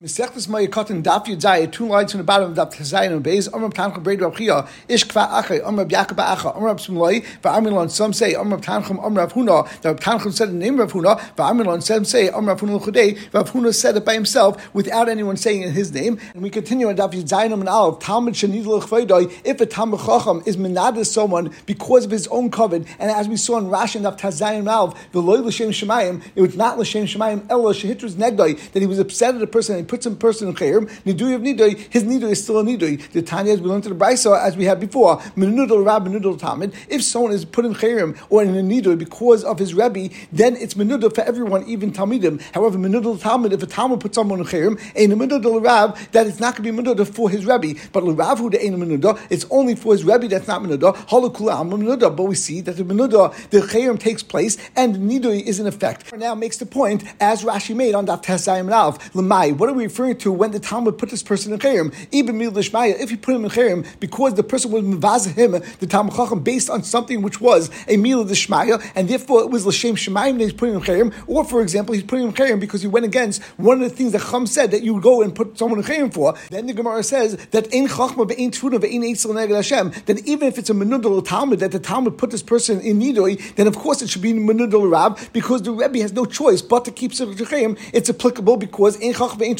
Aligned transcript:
Mesechtes 0.00 0.46
Mayikotin 0.46 1.02
Daf 1.02 1.26
Yudzai, 1.26 1.72
two 1.72 1.88
lines 1.88 2.12
from 2.12 2.18
the 2.18 2.24
bottom 2.24 2.52
of 2.52 2.56
Daf 2.56 2.72
Chazayin 2.72 3.10
and 3.10 3.24
Beis, 3.24 3.52
Amram 3.52 3.72
Tanchum 3.72 4.04
Breid 4.04 4.20
Rav 4.20 4.36
Chia, 4.36 4.64
Ish 4.86 5.04
Kva 5.06 5.42
Ache, 5.42 5.60
Amram 5.66 5.88
Yaakov 5.88 6.24
Acha, 6.24 6.56
Amram 6.56 6.76
Smuloi, 6.76 7.26
Va'amilon, 7.42 7.90
some 7.90 8.12
say 8.12 8.36
Amram 8.36 8.60
Tanchum, 8.60 9.04
Amram 9.04 9.28
Huna, 9.30 9.68
that 9.80 9.88
Rav 9.88 9.98
Tanchum 9.98 10.32
said 10.32 10.50
the 10.50 10.52
name 10.52 10.78
of 10.78 10.92
Huna, 10.92 11.18
Va'amilon, 11.34 11.82
some 11.82 12.04
say 12.04 12.28
Amram 12.28 12.56
Huna 12.56 12.80
Chudei, 12.80 13.18
Rav 13.34 13.50
Huna 13.50 13.74
said 13.74 13.96
it 13.96 14.04
by 14.04 14.14
himself 14.14 14.72
without 14.72 15.08
anyone 15.08 15.36
saying 15.36 15.62
in 15.62 15.72
his 15.72 15.92
name. 15.92 16.20
And 16.32 16.44
we 16.44 16.50
continue 16.50 16.88
on 16.88 16.96
Daf 16.96 17.12
Yudzai 17.12 17.52
and 17.52 17.68
Aleph, 17.68 17.98
Talmud 17.98 18.34
Shanid 18.34 18.66
L'Chveidoi, 18.66 19.40
if 19.44 19.60
a 19.60 19.66
Talmud 19.66 19.98
Chacham 19.98 20.44
is 20.46 20.56
menaded 20.56 21.06
someone 21.06 21.52
because 21.66 22.04
of 22.04 22.12
his 22.12 22.28
own 22.28 22.52
covet, 22.52 22.86
and 23.00 23.10
as 23.10 23.26
we 23.26 23.36
saw 23.36 23.58
in 23.58 23.64
Rashi 23.64 23.96
and 23.96 24.04
Daf 24.04 24.16
Chazayin 24.16 24.60
and 24.60 24.68
Aleph, 24.68 25.10
V'loi 25.10 25.44
L'Shem 25.44 25.70
Shemayim, 25.70 26.22
it 26.36 26.40
was 26.40 26.56
not 26.56 26.78
L'Shem 26.78 27.06
Shemayim, 27.06 27.44
Ella 27.50 27.74
Shehitrus 27.74 28.12
Negdoi, 28.12 28.70
that 28.70 28.80
he 28.80 28.86
was 28.86 29.00
upset 29.00 29.34
at 29.34 29.42
a 29.42 29.46
person 29.48 29.87
put 29.88 30.02
some 30.02 30.16
person 30.16 30.48
in 30.48 30.54
chayim, 30.54 30.88
nidui 31.04 31.34
of 31.34 31.42
nidui, 31.42 31.76
his 31.90 32.04
nidui 32.04 32.30
is 32.30 32.42
still 32.42 32.58
a 32.60 32.62
nidui. 32.62 33.10
The 33.12 33.22
Tanya, 33.22 33.54
as 33.54 33.60
we 33.60 33.68
learned 33.68 33.84
to 33.84 33.88
the 33.88 33.94
Brisa, 33.94 34.38
as 34.40 34.56
we 34.56 34.64
had 34.66 34.78
before, 34.78 35.18
menudel 35.36 35.84
rab, 35.84 36.06
menudel 36.06 36.38
tamid. 36.38 36.74
If 36.88 37.02
someone 37.02 37.32
is 37.32 37.44
put 37.44 37.64
in 37.64 37.74
chayim 37.74 38.16
or 38.28 38.42
in 38.42 38.54
a 38.54 38.62
nidui 38.62 38.98
because 38.98 39.42
of 39.44 39.58
his 39.58 39.74
rebbe, 39.74 40.14
then 40.30 40.56
it's 40.56 40.74
menudel 40.74 41.14
for 41.14 41.22
everyone, 41.22 41.64
even 41.66 41.90
talmidim. 41.92 42.40
However, 42.52 42.78
menudel 42.78 43.18
talmid, 43.18 43.52
if 43.52 43.62
a 43.62 43.66
talmid 43.66 44.00
puts 44.00 44.14
someone 44.14 44.40
in 44.40 44.46
chayim, 44.46 44.78
a 44.94 45.06
menudel 45.08 45.64
rab, 45.64 45.96
that 46.12 46.26
it's 46.26 46.40
not 46.40 46.56
going 46.56 46.76
to 46.76 46.82
be 46.82 46.82
menudel 46.82 47.06
for 47.06 47.30
his 47.30 47.46
rebbe. 47.46 47.78
But 47.92 48.04
l'rav 48.04 48.38
who 48.38 48.50
the 48.50 48.62
ain't 48.62 48.76
menudel, 48.76 49.18
it's 49.30 49.46
only 49.50 49.74
for 49.74 49.92
his 49.94 50.04
rebbe 50.04 50.28
that's 50.28 50.46
not 50.46 50.62
menudel. 50.62 50.94
Halakulam 51.08 51.70
menudel. 51.70 52.14
But 52.14 52.24
we 52.24 52.34
see 52.34 52.60
that 52.60 52.76
the 52.76 52.84
menudel, 52.84 53.34
the 53.50 53.60
chayim 53.60 53.98
takes 53.98 54.22
place, 54.22 54.58
and 54.76 54.94
the 54.94 54.98
nidui 54.98 55.42
is 55.42 55.58
in 55.58 55.66
effect. 55.66 56.14
Now 56.16 56.34
makes 56.34 56.58
the 56.58 56.66
point, 56.66 57.04
as 57.20 57.44
Rashi 57.44 57.74
made 57.74 57.94
on 57.94 58.04
that 58.06 58.22
Tesayim 58.22 58.70
Alf, 58.70 59.14
what 59.14 59.68
are 59.68 59.72
we 59.72 59.77
referring 59.84 60.18
to 60.18 60.32
when 60.32 60.50
the 60.50 60.60
Talmud 60.60 60.98
put 60.98 61.10
this 61.10 61.22
person 61.22 61.52
in 61.52 61.58
chayim, 61.58 61.94
even 62.12 62.38
mil 62.38 62.56
if 62.56 63.10
you 63.10 63.16
put 63.16 63.34
him 63.34 63.44
in 63.44 63.50
chayim, 63.50 63.86
because 64.00 64.34
the 64.34 64.42
person 64.42 64.70
was 64.70 64.82
mevazah 64.82 65.34
him, 65.34 65.52
the 65.80 65.86
Talmud 65.86 66.14
Chacham, 66.14 66.40
based 66.40 66.68
on 66.70 66.82
something 66.82 67.22
which 67.22 67.40
was 67.40 67.70
a 67.86 67.96
mil 67.96 68.22
l'shmaya, 68.22 68.82
and 68.94 69.08
therefore 69.08 69.40
it 69.42 69.50
was 69.50 69.66
l'shem 69.66 69.96
shemayim 69.96 70.38
that 70.38 70.44
he's 70.44 70.52
putting 70.52 70.74
him 70.74 70.82
in 70.82 70.86
chayim, 70.86 71.14
or 71.26 71.44
for 71.44 71.62
example, 71.62 71.94
he's 71.94 72.02
putting 72.02 72.24
him 72.24 72.30
in 72.30 72.34
chayim 72.34 72.60
because 72.60 72.82
he 72.82 72.88
went 72.88 73.06
against 73.06 73.42
one 73.56 73.82
of 73.82 73.88
the 73.88 73.94
things 73.94 74.12
that 74.12 74.22
Chum 74.22 74.46
said 74.46 74.70
that 74.70 74.82
you 74.82 75.00
go 75.00 75.22
and 75.22 75.34
put 75.34 75.58
someone 75.58 75.78
in 75.78 75.84
chayim 75.84 76.12
for. 76.12 76.34
Then 76.50 76.66
the 76.66 76.72
Gemara 76.72 77.02
says 77.02 77.36
that 77.52 77.66
in 77.72 77.86
chachma 77.86 78.28
ve'in 78.28 78.50
tfuna 78.50 78.78
ve'in 78.78 79.02
eitzel 79.02 79.32
neged 79.32 79.54
Hashem, 79.54 79.92
then 80.06 80.18
even 80.24 80.48
if 80.48 80.58
it's 80.58 80.70
a 80.70 80.74
menudal 80.74 81.26
Talmud, 81.26 81.60
that 81.60 81.72
the 81.72 81.78
Talmud 81.78 82.18
put 82.18 82.30
this 82.30 82.42
person 82.42 82.80
in 82.80 83.00
nidoi, 83.00 83.54
then 83.54 83.66
of 83.66 83.76
course 83.76 84.02
it 84.02 84.10
should 84.10 84.22
be 84.22 84.32
menudal 84.32 84.90
rab, 84.90 85.18
because 85.32 85.62
the 85.62 85.72
Rebbe 85.72 85.98
has 86.00 86.12
no 86.12 86.24
choice 86.24 86.62
but 86.62 86.84
to 86.84 86.90
keep 86.90 87.12
chayim. 87.12 87.78
It's 87.92 88.10
applicable 88.10 88.56
because 88.56 88.96
in 88.96 89.12
chachma 89.12 89.38
ve'in 89.38 89.56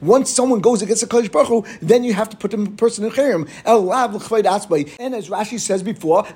once 0.00 0.30
someone 0.30 0.60
goes 0.60 0.82
against 0.82 1.02
the 1.02 1.08
Kodesh 1.08 1.30
Baruch 1.30 1.48
Hu, 1.48 1.64
then 1.80 2.04
you 2.04 2.14
have 2.14 2.28
to 2.30 2.36
put 2.36 2.50
the 2.50 2.70
person 2.76 3.04
in 3.04 3.10
Cherem. 3.10 3.48
And 4.98 5.14
as 5.14 5.28
Rashi 5.28 5.58
says 5.58 5.82
before. 5.82 6.26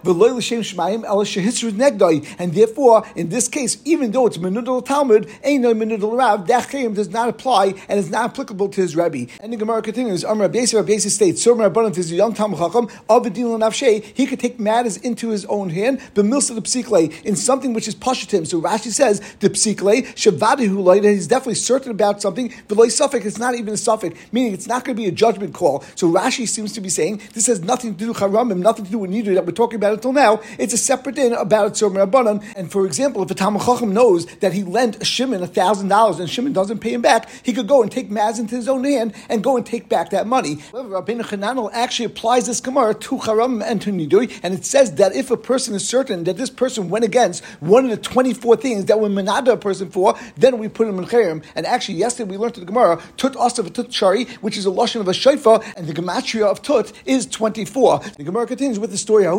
And 2.39 2.55
therefore, 2.55 3.07
in 3.15 3.29
this 3.29 3.49
case, 3.49 3.79
even 3.85 4.11
though 4.11 4.27
it's 4.27 4.39
Menudal 4.39 4.85
Talmud, 4.85 5.29
ain't 5.43 5.63
no 5.63 5.75
Menudal 5.75 6.17
Rav, 6.17 6.47
that 6.47 6.69
Cherem 6.69 6.95
does 6.95 7.09
not 7.09 7.29
apply 7.29 7.75
and 7.89 7.99
is 7.99 8.11
not 8.11 8.31
applicable 8.31 8.69
to 8.71 8.81
his 8.81 8.97
Rebbe. 8.97 9.31
And 9.41 9.53
the 9.53 9.57
Gemara 9.57 9.83
continues, 9.83 10.25
Amr 10.25 10.49
Abesi 10.49 10.83
Abesi 10.83 11.11
states, 11.11 11.43
So 11.43 11.55
Rabbanat 11.55 11.97
is 11.99 12.13
a 12.13 12.15
young 12.15 12.35
Talmud 12.35 12.59
Chacham, 12.59 12.89
of 13.09 13.25
Adil 13.25 13.59
Nafshe, 13.59 14.03
he 14.15 14.27
could 14.27 14.41
take 14.41 14.59
matters 14.59 14.97
into 14.99 15.31
his 15.31 15.45
own 15.47 15.71
hand, 15.71 16.01
but 16.15 16.25
milsa 16.25 16.55
the 16.55 16.63
psikle, 16.63 17.25
in 17.25 17.37
something 17.37 17.73
which 17.73 17.89
is 17.89 17.95
pashatim. 17.95 18.47
So 18.47 18.61
Rashi 18.61 18.91
says, 18.93 19.21
the 19.41 19.51
psikle, 19.51 20.03
shavadihu 20.15 21.05
he's 21.05 21.27
definitely 21.27 21.55
certain 21.55 21.91
about 21.91 22.16
something, 22.23 22.53
but 22.69 22.77
suffix 22.91 23.27
it's 23.27 23.39
not 23.39 23.55
even 23.55 23.75
a 23.75 23.77
suffix, 23.77 24.19
meaning 24.33 24.53
it's 24.53 24.67
not 24.67 24.85
going 24.85 24.97
to 24.97 25.03
be 25.03 25.09
a 25.09 25.13
judgment 25.13 25.55
call. 25.55 25.85
So 25.95 26.11
Rashi 26.13 26.49
seems 26.49 26.73
to 26.75 26.81
be 26.81 26.89
saying 26.89 27.21
this 27.35 27.47
has 27.47 27.61
nothing 27.61 27.95
to 27.95 27.99
do 27.99 28.09
with 28.09 28.19
haramim, 28.19 28.59
nothing 28.59 28.85
to 28.85 28.91
do 28.91 28.99
with 28.99 29.11
nidri 29.11 29.35
that 29.35 29.45
we're 29.47 29.53
talking 29.53 29.77
about 29.77 29.93
until 29.93 30.13
now. 30.13 30.41
It's 30.59 30.73
a 30.73 30.79
separate 30.79 31.17
din 31.17 31.33
about 31.33 31.73
tzor 31.73 31.91
rabbanon. 31.91 32.45
And 32.57 32.71
for 32.71 32.87
example, 32.87 33.23
if 33.23 33.31
a 33.31 33.35
Talmud 33.35 33.83
knows 33.89 34.27
that 34.37 34.53
he 34.53 34.63
lent 34.63 35.05
Shimon 35.07 35.43
a 35.43 35.47
thousand 35.47 35.89
dollars 35.89 36.21
and 36.21 36.31
Shimon 36.31 36.53
doesn't 36.53 36.79
pay 36.79 36.93
him 36.93 37.03
back, 37.03 37.29
he 37.43 37.53
could 37.53 37.69
go 37.69 37.83
and 37.83 37.91
take 37.91 38.11
maz 38.11 38.39
into 38.39 38.55
his 38.55 38.69
own 38.69 38.85
hand 38.85 39.15
and 39.29 39.43
go 39.43 39.57
and 39.57 39.67
take 39.67 39.89
back 39.89 40.11
that 40.11 40.27
money. 40.27 40.55
However, 40.73 41.01
Rabbeinu 41.01 41.23
Chananel 41.23 41.71
actually 41.73 42.07
applies 42.07 42.47
this 42.47 42.61
Gemara 42.61 42.95
to 42.95 43.17
haramim 43.17 43.63
and 43.65 43.81
to 43.83 43.91
nidui, 43.91 44.41
and 44.43 44.55
it 44.55 44.65
says 44.65 44.95
that 44.97 45.15
if 45.15 45.31
a 45.31 45.37
person 45.37 45.75
is 45.75 45.87
certain 45.87 46.25
that 46.25 46.37
this 46.37 46.51
person 46.51 46.89
went 46.89 47.05
against 47.05 47.45
one 47.61 47.85
of 47.85 47.91
the 47.91 47.97
twenty-four 47.97 48.57
things 48.57 48.87
that 48.87 49.01
we 49.01 49.09
manada 49.09 49.53
a 49.53 49.57
person 49.57 49.91
for, 49.91 50.15
then 50.37 50.59
we 50.59 50.69
put 50.69 50.89
him 50.89 50.99
in 50.99 51.05
chayim. 51.07 51.45
And 51.55 51.67
actually, 51.67 51.97
yesterday 52.07 52.31
we 52.31 52.37
learned 52.37 52.55
to 52.55 52.61
the 52.61 52.67
Gemara 52.67 53.03
tut 53.17 53.35
of 53.35 53.67
a 53.67 53.71
tut 53.71 53.93
shari, 53.93 54.27
which 54.41 54.57
is 54.57 54.65
a 54.65 54.71
lashon 54.71 55.01
of 55.01 55.09
a 55.09 55.13
shayfa, 55.13 55.55
and 55.77 55.89
the 55.89 55.93
gematria 55.93 56.47
of 56.47 56.63
tut 56.63 56.93
is 57.05 57.27
twenty-four. 57.27 57.99
The 58.17 58.23
Gemara 58.23 58.47
continues 58.47 58.79
with 58.79 58.91
the 58.93 58.97
story 58.97 59.25
that 59.25 59.33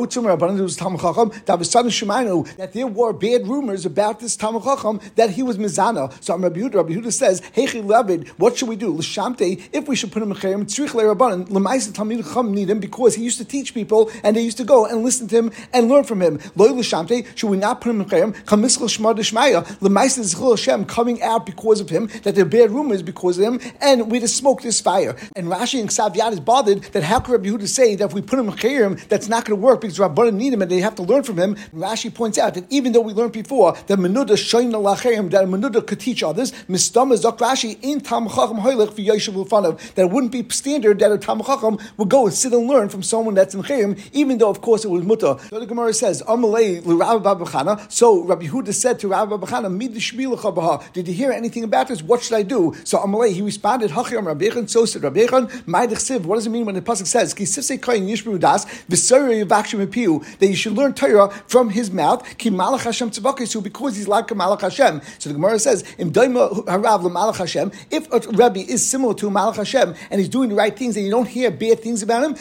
there 2.73 2.87
were 2.87 3.13
bad 3.13 3.47
rumors 3.47 3.85
about 3.85 4.19
this 4.19 4.35
Talmud 4.35 4.63
Chacham 4.63 4.99
that 5.15 5.29
he 5.29 5.43
was 5.43 5.57
mizana. 5.57 6.11
So 6.21 6.37
Rabbi 6.37 6.59
Yehuda, 6.59 6.75
Rabbi 6.75 6.93
Yehuda 6.93 7.13
says, 7.13 7.39
Heichi 7.55 7.81
Levid, 7.83 8.27
what 8.37 8.57
should 8.57 8.67
we 8.67 8.75
do? 8.75 8.91
L'shamte, 8.91 9.69
if 9.71 9.87
we 9.87 9.95
should 9.95 10.11
put 10.11 10.21
him 10.21 10.31
in 10.31 10.37
chayim, 10.37 10.65
tzrich 10.65 10.89
le'rabbanan, 10.89 11.49
l'maisa 11.49 11.93
Talmud 11.93 12.25
Chacham 12.25 12.53
need 12.53 12.69
him 12.69 12.79
because 12.79 13.15
he 13.15 13.23
used 13.23 13.37
to 13.37 13.45
teach 13.45 13.73
people 13.73 14.11
and 14.23 14.35
they 14.35 14.41
used 14.41 14.57
to 14.57 14.65
go 14.65 14.85
and 14.85 15.03
listen 15.03 15.27
to 15.29 15.37
him 15.37 15.51
and 15.73 15.87
learn 15.87 16.03
from 16.03 16.21
him. 16.21 16.39
Loy 16.55 16.73
l'shamte, 16.73 17.25
should 17.37 17.49
we 17.49 17.57
not 17.57 17.79
put 17.79 17.91
him 17.91 18.01
in 18.01 18.07
chayim? 18.07 18.35
Chamiskal 18.43 18.89
shma 18.89 19.15
d'shmaya, 19.15 19.81
l'maisa 19.81 20.19
zchil 20.19 20.57
Hashem 20.57 20.85
coming 20.85 21.21
out 21.21 21.45
because 21.45 21.79
of 21.79 21.89
him, 21.89 22.07
that 22.23 22.35
there 22.35 22.45
bad 22.47 22.71
rumors 22.71 23.01
because 23.03 23.37
of 23.37 23.43
him, 23.43 23.59
and 23.81 24.11
we 24.11 24.19
just 24.19 24.35
smoke 24.35 24.61
this 24.61 24.81
fire. 24.81 25.15
And 25.35 25.47
Rashi 25.47 25.79
and 25.79 25.89
Ksav 25.89 26.15
is 26.31 26.39
bothered 26.39 26.83
that 26.93 27.03
how 27.03 27.19
could 27.19 27.33
Rabbi 27.33 27.49
Yehuda 27.49 27.67
say 27.67 27.95
that 27.95 28.05
if 28.05 28.13
we 28.13 28.21
put 28.21 28.39
him 28.39 28.47
in 28.49 28.53
Chayim, 28.55 29.07
that's 29.07 29.27
not 29.27 29.45
going 29.45 29.59
to 29.59 29.65
work 29.65 29.81
because 29.81 29.97
Rabbanan 29.97 30.35
need 30.35 30.53
him 30.53 30.61
and 30.61 30.71
they 30.71 30.79
have 30.79 30.95
to 30.95 31.03
learn 31.03 31.23
from 31.23 31.37
him. 31.37 31.55
And 31.71 31.81
Rashi 31.81 32.13
points 32.13 32.37
out 32.37 32.53
that 32.55 32.65
even 32.69 32.91
though 32.91 33.01
we 33.01 33.13
learned 33.13 33.33
before 33.33 33.73
that 33.87 33.99
Menuda 33.99 34.35
Shoyin 34.35 34.71
Lachayim, 34.71 35.31
that 35.31 35.45
Menuda 35.45 35.85
could 35.85 35.99
teach 35.99 36.23
others, 36.23 36.51
Mistama 36.67 37.17
Zok 37.17 37.37
Rashi 37.39 37.77
in 37.81 38.01
Tam 38.01 38.27
Chacham 38.27 38.57
Hoylech 38.57 38.89
Ufanav, 38.95 39.93
that 39.95 40.03
it 40.03 40.11
wouldn't 40.11 40.31
be 40.31 40.47
standard 40.49 40.99
that 40.99 41.11
a 41.11 41.17
Tam 41.17 41.41
Chacham 41.41 41.77
would 41.97 42.09
go 42.09 42.25
and 42.25 42.33
sit 42.33 42.53
and 42.53 42.67
learn 42.67 42.89
from 42.89 43.03
someone 43.03 43.35
that's 43.35 43.53
in 43.53 43.63
Chayim, 43.63 43.99
even 44.13 44.37
though 44.37 44.49
of 44.49 44.61
course 44.61 44.85
it 44.85 44.89
was 44.89 45.03
Muta. 45.03 45.37
So 45.49 45.59
the 45.59 45.65
Gemara 45.65 45.93
says, 45.93 46.21
Amalei 46.23 46.81
Rabbi 46.85 47.23
Babachana. 47.23 47.91
So 47.91 48.23
Rabbi 48.23 48.47
Yehuda 48.47 48.73
said 48.73 48.99
to 48.99 49.07
Rabbi 49.09 49.35
Babachana, 49.35 50.93
Did 50.93 51.07
you 51.07 51.13
hear 51.13 51.31
anything 51.31 51.63
about 51.63 51.87
this? 51.87 52.01
What 52.01 52.23
should 52.23 52.35
I 52.35 52.36
do? 52.43 52.75
So 52.83 52.99
Amalei, 52.99 53.33
he 53.33 53.41
responded, 53.41 53.91
Rabbi 53.91 54.65
so 54.65 54.85
said 54.85 55.03
Rabbi 55.03 55.25
Yechon, 55.25 55.49
Siv. 56.07 56.25
What 56.25 56.35
does 56.35 56.47
it 56.47 56.49
mean 56.49 56.65
when 56.65 56.75
the 56.75 56.81
pasuk 56.81 57.07
says 57.07 57.33
Ki 57.33 57.45
Sif 57.45 57.81
Kain 57.81 58.07
Yishbu 58.07 58.39
Das 58.39 58.65
that 60.39 60.47
you 60.47 60.55
should 60.55 60.73
learn 60.73 60.93
Torah 60.93 61.29
from 61.47 61.69
his 61.69 61.91
mouth? 61.91 62.37
Ki 62.37 62.49
Malach 62.49 62.81
Hashem 62.81 63.11
because 63.63 63.95
he's 63.95 64.07
like 64.07 64.29
a 64.31 64.35
Malach 64.35 64.61
Hashem. 64.61 65.01
So 65.19 65.29
the 65.29 65.35
Gemara 65.35 65.59
says 65.59 65.83
Im 65.97 66.11
Daima 66.11 66.65
Harav 66.65 67.35
Hashem. 67.35 67.71
If 67.91 68.11
a 68.11 68.19
Rebbe 68.31 68.59
is 68.59 68.87
similar 68.87 69.13
to 69.15 69.29
Malach 69.29 69.55
Hashem 69.55 69.95
and 70.11 70.19
he's 70.19 70.29
doing 70.29 70.49
the 70.49 70.55
right 70.55 70.75
things 70.77 70.95
and 70.95 71.05
you 71.05 71.11
don't 71.11 71.27
hear 71.27 71.51
bad 71.51 71.81
things 71.81 72.03
about 72.03 72.23
him, 72.23 72.35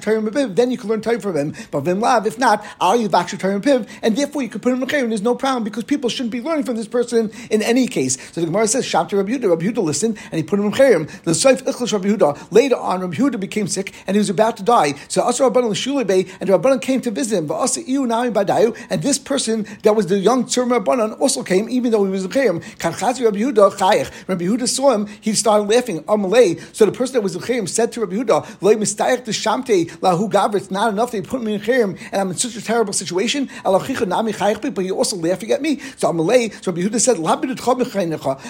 Torah. 0.00 0.46
Then 0.48 0.70
you 0.70 0.78
can 0.78 0.90
learn 0.90 1.00
Torah 1.00 1.20
from 1.20 1.36
him. 1.36 1.54
But 1.70 1.80
Vim 1.80 2.00
Lav, 2.00 2.26
if 2.26 2.38
not, 2.38 2.64
Al 2.80 2.96
you 2.96 3.08
vakshu 3.08 3.38
Torah 3.38 3.60
Piv, 3.60 3.88
and 4.02 4.16
therefore 4.16 4.42
you 4.42 4.48
can 4.48 4.60
put 4.60 4.72
him 4.72 4.82
in 4.82 4.88
Chayim. 4.88 5.08
There's 5.08 5.22
no 5.22 5.34
problem 5.34 5.64
because 5.64 5.84
people 5.84 6.10
shouldn't 6.10 6.32
be 6.32 6.40
learning 6.40 6.64
from 6.64 6.76
this 6.76 6.88
person 6.88 7.30
in 7.50 7.62
any 7.62 7.86
case. 7.86 8.16
So 8.32 8.40
the 8.40 8.46
Gemara 8.46 8.66
says 8.68 8.92
Rabbi 8.94 9.33
Yehuda. 9.38 9.50
Rabbi 9.50 9.66
Yehuda 9.66 9.82
listened 9.82 10.18
and 10.30 10.34
he 10.34 10.42
put 10.42 10.58
him 10.58 10.66
in 10.66 10.72
Chayim. 10.72 11.08
The 11.22 11.32
Seif 11.32 11.62
Ichlish 11.62 11.92
Rabbi 11.92 12.08
Yehuda 12.08 12.52
Later 12.52 12.76
on, 12.76 13.00
Rabbi 13.00 13.14
Yehuda 13.14 13.40
became 13.40 13.66
sick 13.66 13.92
and 14.06 14.14
he 14.14 14.18
was 14.18 14.30
about 14.30 14.56
to 14.56 14.62
die. 14.62 14.94
So 15.08 15.26
Asar 15.28 15.50
Rabbanan 15.50 15.70
L'Shulei 15.70 16.30
and 16.40 16.50
Rabbanan 16.50 16.80
came 16.80 17.00
to 17.02 17.10
visit 17.10 17.36
him. 17.36 17.50
And 17.50 19.02
this 19.02 19.18
person 19.18 19.66
that 19.82 19.96
was 19.96 20.06
the 20.06 20.18
young 20.18 20.44
Tzur 20.44 20.66
Rabbanan 20.68 21.20
also 21.20 21.42
came, 21.42 21.68
even 21.68 21.92
though 21.92 22.04
he 22.04 22.10
was 22.10 22.24
a 22.24 22.28
Chayim. 22.28 22.62
Rabbi 22.82 23.38
Yehuda. 23.38 24.28
Rabbi 24.28 24.44
Yehuda 24.44 24.68
saw 24.68 24.92
him, 24.92 25.06
he 25.20 25.32
started 25.32 25.64
laughing. 25.64 26.02
Amalei. 26.04 26.60
So 26.74 26.86
the 26.86 26.92
person 26.92 27.14
that 27.14 27.22
was 27.22 27.34
a 27.36 27.40
Chayim 27.40 27.68
said 27.68 27.92
to 27.92 28.00
Rabbi 28.00 28.16
Yehuda, 28.16 28.62
Loi 28.62 28.74
Mistayach 28.74 29.24
Shamte 29.24 29.90
Lahu 29.98 30.30
Gavr. 30.30 30.54
It's 30.56 30.70
not 30.70 30.92
enough 30.92 31.10
they 31.12 31.22
put 31.22 31.42
me 31.42 31.54
in 31.54 31.60
Chayim 31.60 31.98
and 32.12 32.20
I'm 32.20 32.30
in 32.30 32.36
such 32.36 32.56
a 32.56 32.62
terrible 32.64 32.92
situation. 32.92 33.48
Alachicha 33.64 34.06
Nami 34.06 34.32
Chayich, 34.32 34.74
but 34.74 34.84
you're 34.84 34.96
also 34.96 35.16
laughing 35.16 35.50
at 35.52 35.62
me. 35.62 35.80
So 35.96 36.12
Amalei. 36.12 36.52
So 36.62 36.72
Rabbi 36.72 36.82
Yehuda 36.82 37.00
said, 37.00 37.16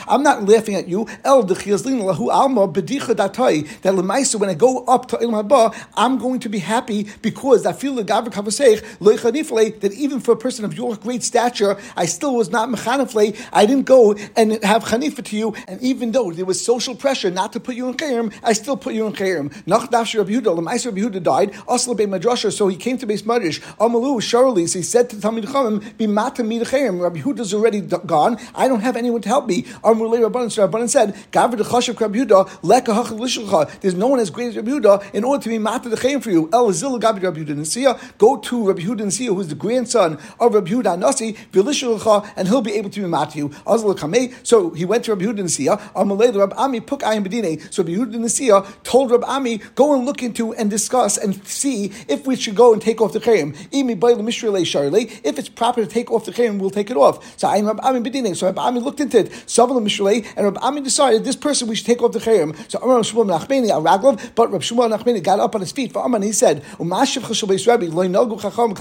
I'm 0.09 0.23
not 0.23 0.45
laughing 0.45 0.74
at 0.75 0.89
you. 0.89 1.07
El 1.25 1.45
Lahu 1.45 2.33
Alma 2.33 2.69
Bedicha 2.69 3.17
that 3.17 3.95
lemaisa 3.95 4.39
when 4.39 4.51
I 4.51 4.55
go 4.55 4.85
up 4.85 5.09
to 5.09 5.17
Ilm 5.17 5.43
Haba, 5.43 5.75
I'm 5.95 6.19
going 6.19 6.41
to 6.41 6.49
be 6.49 6.59
happy 6.59 7.09
because 7.23 7.67
I 7.67 7.73
feel 7.73 7.95
the 7.95 8.05
Gavra 8.05 8.29
Kavasech 8.29 9.81
that 9.81 9.93
even 9.93 10.21
for 10.21 10.33
a 10.33 10.37
person 10.37 10.65
of 10.65 10.75
your 10.75 10.97
great 10.97 11.23
stature, 11.23 11.79
I 11.97 12.07
still 12.07 12.35
was 12.35 12.51
not 12.51 12.69
mechanifle. 12.69 13.37
I 13.53 13.67
didn't 13.67 13.87
go 13.87 14.15
and 14.37 14.63
have 14.65 14.85
chanifa 14.85 15.25
to 15.25 15.37
you, 15.37 15.55
and 15.69 15.81
even 15.83 16.13
though 16.13 16.33
there 16.33 16.45
was 16.45 16.65
social 16.65 16.95
pressure 16.95 17.31
not 17.31 17.53
to 17.53 17.61
put 17.61 17.75
you 17.75 17.89
in 17.89 17.95
chayim, 17.95 18.33
I 18.43 18.53
still 18.53 18.77
put 18.77 18.95
you 18.95 19.07
in 19.07 19.13
chayim. 19.13 19.53
Nach 19.67 19.91
Dafshir 19.91 20.19
Rabbi 20.19 20.33
Yehuda, 20.33 20.59
lemaisa 20.59 20.87
Rabbi 20.87 21.01
Yehuda 21.01 21.23
died. 21.23 21.53
Asla 21.69 21.97
Be 21.97 22.07
Madrasha, 22.07 22.53
so 22.53 22.69
he 22.69 22.77
came 22.77 22.99
to 22.99 23.07
Beis 23.07 23.23
Madrash. 23.23 23.61
Amalu 23.77 24.21
Sharli, 24.21 24.69
so 24.69 24.79
he 24.79 24.83
said 24.83 25.11
to 25.11 25.17
Talmid 25.17 25.45
Chamim, 25.45 25.97
"Be 25.97 26.07
mata 26.07 26.43
mi 26.43 26.61
chayim." 26.61 27.01
Rabbi 27.01 27.21
Yehuda's 27.21 27.55
already 27.55 27.81
gone. 27.81 28.39
I 28.55 28.69
don't 28.69 28.81
have 28.81 28.97
anyone 28.97 29.23
to 29.23 29.29
help 29.29 29.47
me. 29.47 29.63
Amrulei 29.83 30.29
Rabbanan 30.29 30.51
Rabbanan 30.69 30.89
said, 30.89 31.15
Gavir 31.33 31.57
the 31.57 31.65
Chashav 31.65 31.95
Yehuda, 31.95 32.59
Leka 32.63 32.93
Hachal 32.93 33.81
There's 33.81 33.95
no 33.95 34.09
one 34.09 34.21
as 34.21 34.31
great 34.31 34.49
as 34.49 34.57
Rabbi 34.57 34.71
Yehuda 34.71 35.15
in 35.15 35.25
order 35.25 35.43
to 35.43 35.49
be 35.49 35.59
matter 35.59 35.89
the 35.89 35.97
Chaim 35.97 36.21
for 36.21 36.31
you. 36.31 36.49
El 36.53 36.73
Zil 36.73 36.99
Gabi 36.99 37.23
Rabbi 37.23 37.41
Yehuda 37.41 37.57
Nasiya, 37.57 38.19
go 38.19 38.39
to 38.39 38.69
Rabbi 38.69 38.83
Yehuda 38.83 39.01
Nasiya, 39.01 39.35
who's 39.35 39.49
the 39.49 39.55
grandson 39.55 40.19
of 40.41 40.55
Rabbi 40.55 40.71
Yehuda 40.71 40.99
Nasi, 40.99 41.35
Vilishalcha, 41.53 42.31
and 42.37 42.49
he'll 42.49 42.63
be 42.63 42.73
able 42.75 42.91
to 42.91 43.01
be 43.01 43.07
matter 43.07 43.39
you. 43.39 43.49
Azal 43.49 43.97
Kamei, 43.97 44.35
so 44.43 44.71
he 44.71 44.85
went 44.85 45.05
to 45.05 45.15
Rabbi 45.15 45.25
Yehuda 45.25 45.41
Nasiya, 45.41 45.81
Amalei 45.93 46.35
Rabbi 46.35 46.57
Ami 46.57 46.81
Puk 46.81 47.01
Ayin 47.01 47.27
Bedine. 47.27 47.73
So 47.73 47.83
Rabbi 47.83 47.97
Yehuda 47.97 48.17
Nasiya 48.17 48.83
told 48.83 49.11
Rabbi 49.11 49.27
Ami, 49.27 49.59
go 49.75 49.95
and 49.95 50.05
look 50.07 50.23
into 50.23 50.55
and 50.55 50.71
discuss 50.71 51.17
and 51.17 51.47
see 51.47 51.93
if 52.09 52.27
we 52.27 52.37
should 52.37 52.55
go 52.55 52.73
and 52.73 52.81
take 52.81 53.01
off 53.01 53.13
the 53.13 53.21
Chaim. 53.21 53.55
If 53.73 55.39
it's 55.39 55.49
proper 55.49 55.81
to 55.83 55.87
take 55.87 56.11
off 56.11 56.25
the 56.25 56.33
Chaim, 56.33 56.59
we'll 56.59 56.71
take 56.71 56.91
it 56.91 56.97
off. 56.97 57.39
So 57.39 57.49
Rabbi 57.49 57.87
Ami 57.87 58.01
Bedine. 58.01 58.37
So 58.37 58.47
Rabbi 58.47 58.63
Ami 58.63 58.81
looked 58.81 59.01
into 59.01 59.19
it. 59.19 59.31
Savala 59.47 59.83
Mishrei, 59.83 60.27
and 60.37 60.45
Rabbi 60.45 60.54
Ami 60.59 60.81
decided 60.81 61.25
this 61.25 61.37
person 61.37 61.69
we 61.69 61.77
should 61.77 61.87
take 61.87 62.03
off 62.03 62.13
the 62.13 62.21
Chaim. 62.21 62.55
So 62.69 62.79
Amar 62.81 63.01
Shmuel 63.01 63.27
Nachmani 63.27 63.71
Araglov, 63.71 64.35
but 64.35 64.51
Rabbi 64.51 64.65
Shmuel 64.65 64.97
Nachmani 64.97 65.23
got 65.23 65.41
up 65.41 65.55
on 65.55 65.61
his 65.61 65.73
feet 65.73 65.93
for 65.93 66.05
Amman. 66.05 66.23
He 66.23 66.33
said, 66.33 66.63
"Umashiv 66.79 67.23
Chashul 67.23 67.49
Beis 67.49 67.67
Rabbi 67.67 67.87
Loy 67.87 68.09
Nogu 68.09 68.41
Chacham 68.41 68.75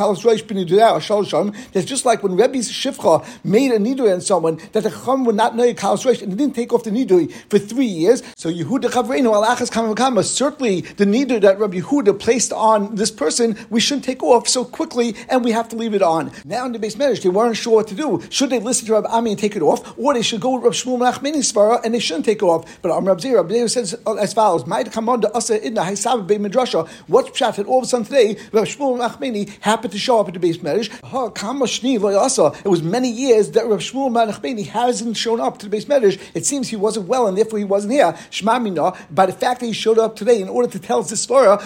Sham." 1.26 1.54
That's 1.72 1.86
just 1.86 2.06
like 2.06 2.24
when 2.24 2.36
Rebbe's 2.36 2.72
Shivcha 2.72 3.26
made 3.44 3.72
a 3.72 3.80
nidui 3.80 4.14
on 4.14 4.22
someone 4.22 4.60
that 4.72 4.84
the 4.84 4.90
Chacham 4.90 5.26
would 5.26 5.36
not 5.36 5.56
know 5.56 5.74
Kalas 5.74 6.06
Reish 6.06 6.22
and 6.22 6.38
didn't 6.38 6.56
take 6.56 6.74
off 6.74 6.84
the 6.84 6.92
nidui 6.92 7.32
for 7.50 7.60
three 7.60 7.86
years. 7.86 8.24
So 8.36 8.52
Yehuda 8.52 8.90
Chavreinu 8.92 9.34
Alachas 9.34 9.70
Kamakama. 9.70 10.24
Certainly, 10.24 10.82
the 10.82 11.06
nidui 11.06 11.42
that 11.42 11.60
Rabbi 11.60 11.80
Yehuda 11.80 12.20
placed 12.20 12.54
on 12.54 12.96
this 12.96 13.12
person, 13.12 13.58
we 13.70 13.80
shouldn't 13.80 14.06
take 14.06 14.24
off 14.24 14.48
so 14.48 14.66
quickly, 14.66 15.16
and 15.30 15.44
we 15.44 15.52
have 15.52 15.70
to 15.70 15.76
leave 15.76 15.94
it 15.94 16.02
on. 16.02 16.32
Now 16.46 16.66
in 16.66 16.72
the 16.72 16.80
base 16.80 16.98
marriage, 16.98 17.22
they 17.22 17.30
weren't 17.30 17.58
sure 17.58 17.76
what 17.76 17.88
to 17.88 17.96
do. 17.96 18.22
Should 18.30 18.50
they 18.50 18.60
listen 18.60 18.88
to 18.88 18.94
Rabbi 18.94 19.10
Ami 19.10 19.32
and 19.32 19.40
take 19.40 19.56
it 19.56 19.62
off, 19.62 19.98
or 19.98 20.14
they 20.14 20.22
should 20.22 20.42
go 20.42 20.56
with 20.56 20.64
Rabbi 20.64 20.76
Shmuel 20.76 21.00
Nachmani's 21.00 21.48
and 21.84 21.94
they 21.94 22.00
shouldn't 22.00 22.26
take 22.26 22.44
off? 22.44 22.82
But 22.82 22.90
Rabbi 22.90 23.22
Zera, 23.22 23.38
Rabbi 23.38 23.68
says 23.68 23.96
as 24.20 24.34
follows: 24.34 24.66
might 24.66 24.92
come 24.92 25.06
"Ma'id 25.06 25.22
kamanda 25.22 25.36
asa 25.36 25.60
idna 25.60 25.84
haisav 25.84 26.28
be 26.28 26.38
midrasha." 26.38 26.88
What's 27.08 27.30
pshat 27.32 27.56
that 27.56 27.66
all 27.66 27.80
of 27.80 27.84
a 27.86 27.88
sudden 27.88 28.06
today 28.06 28.38
Rabbi 28.52 28.68
Shmuel 28.68 28.98
Nachmani 29.00 29.50
happened 29.62 29.94
to 29.94 30.00
show 30.00 30.20
up 30.20 30.28
at 30.28 30.34
the 30.34 30.40
base 30.40 30.62
marriage? 30.62 30.90
Ha 31.04 31.28
It 31.28 32.68
was 32.68 32.84
many 32.84 33.10
years 33.10 33.52
that 33.52 33.66
Rabbi 33.66 33.82
Shmuel 33.82 34.12
Nachmani 34.12 34.68
hasn't 34.68 35.18
shown 35.18 35.40
up 35.40 35.58
to 35.60 35.66
the 35.66 35.70
base 35.70 35.88
marriage. 35.88 36.20
It 36.34 36.46
seems 36.46 36.70
he 36.70 36.76
wasn't 36.76 37.08
well, 37.08 37.28
and 37.28 37.38
therefore 37.38 37.60
he 37.60 37.66
wasn't 37.66 37.94
here. 37.94 38.14
Shmamina, 38.32 38.98
by 39.12 39.26
the 39.26 39.34
fact 39.34 39.60
that 39.62 39.66
he 39.66 39.74
showed 39.74 40.00
up 40.00 40.16
today 40.16 40.42
in 40.42 40.50
order 40.50 40.70
to 40.70 40.80
tell 40.80 41.00
us 41.00 41.10
this 41.10 41.26
svara, 41.26 41.62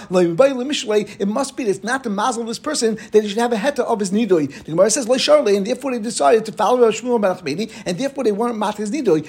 it 1.20 1.28
must 1.28 1.58
be 1.58 1.64
that 1.64 1.70
it's 1.70 1.84
not 1.84 2.04
the 2.04 2.10
mazel 2.10 2.42
of 2.42 2.48
this 2.48 2.60
person 2.60 2.98
that 3.12 3.24
he 3.24 3.30
should 3.30 3.38
have 3.38 3.54
a 3.54 3.56
heta 3.56 3.80
of 3.80 4.00
his 4.00 4.12
nidui. 4.12 4.52
The 4.64 4.72
Gemara 4.72 4.90
says 4.90 5.08
and 5.08 5.68
therefore 5.68 5.92
they 5.92 6.00
decided 6.00 6.46
to 6.46 6.52
follow 6.52 6.82
Rabbi 6.82 6.96
Shmuel 6.96 7.20
Nachmani, 7.20 7.72
and 7.86 7.98
therefore 7.98 8.24
they 8.24 8.32
weren't 8.32 8.58
mat 8.58 8.78
his 8.78 8.92
nidui. 8.92 9.28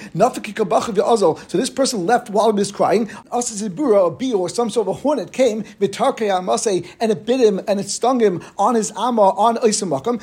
So 0.58 1.58
this 1.58 1.70
person 1.70 2.06
left 2.06 2.30
while 2.30 2.52
he 2.52 2.58
was 2.58 2.72
crying. 2.72 3.06
Asazibura, 3.32 4.08
a 4.08 4.10
bee 4.10 4.32
or 4.32 4.48
some 4.48 4.70
sort 4.70 4.88
of 4.88 4.96
a 4.96 5.00
hornet 5.00 5.32
came, 5.32 5.64
and 5.80 7.12
it 7.12 7.26
bit 7.26 7.40
him 7.40 7.60
and 7.66 7.80
it 7.80 7.88
stung 7.88 8.20
him 8.20 8.42
on 8.56 8.74
his 8.74 8.90
amma 8.96 9.30
on 9.30 9.56
Isamakam, 9.56 10.20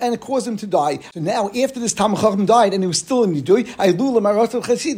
and 0.00 0.14
it 0.14 0.20
caused 0.20 0.46
him 0.46 0.56
to 0.56 0.66
die. 0.66 0.98
So 1.14 1.20
now, 1.20 1.48
after 1.48 1.80
this 1.80 1.94
Tamachachim 1.94 2.46
died 2.46 2.74
and 2.74 2.82
he 2.82 2.86
was 2.86 2.98
still 2.98 3.24
in 3.24 3.34
Nidui, 3.34 3.66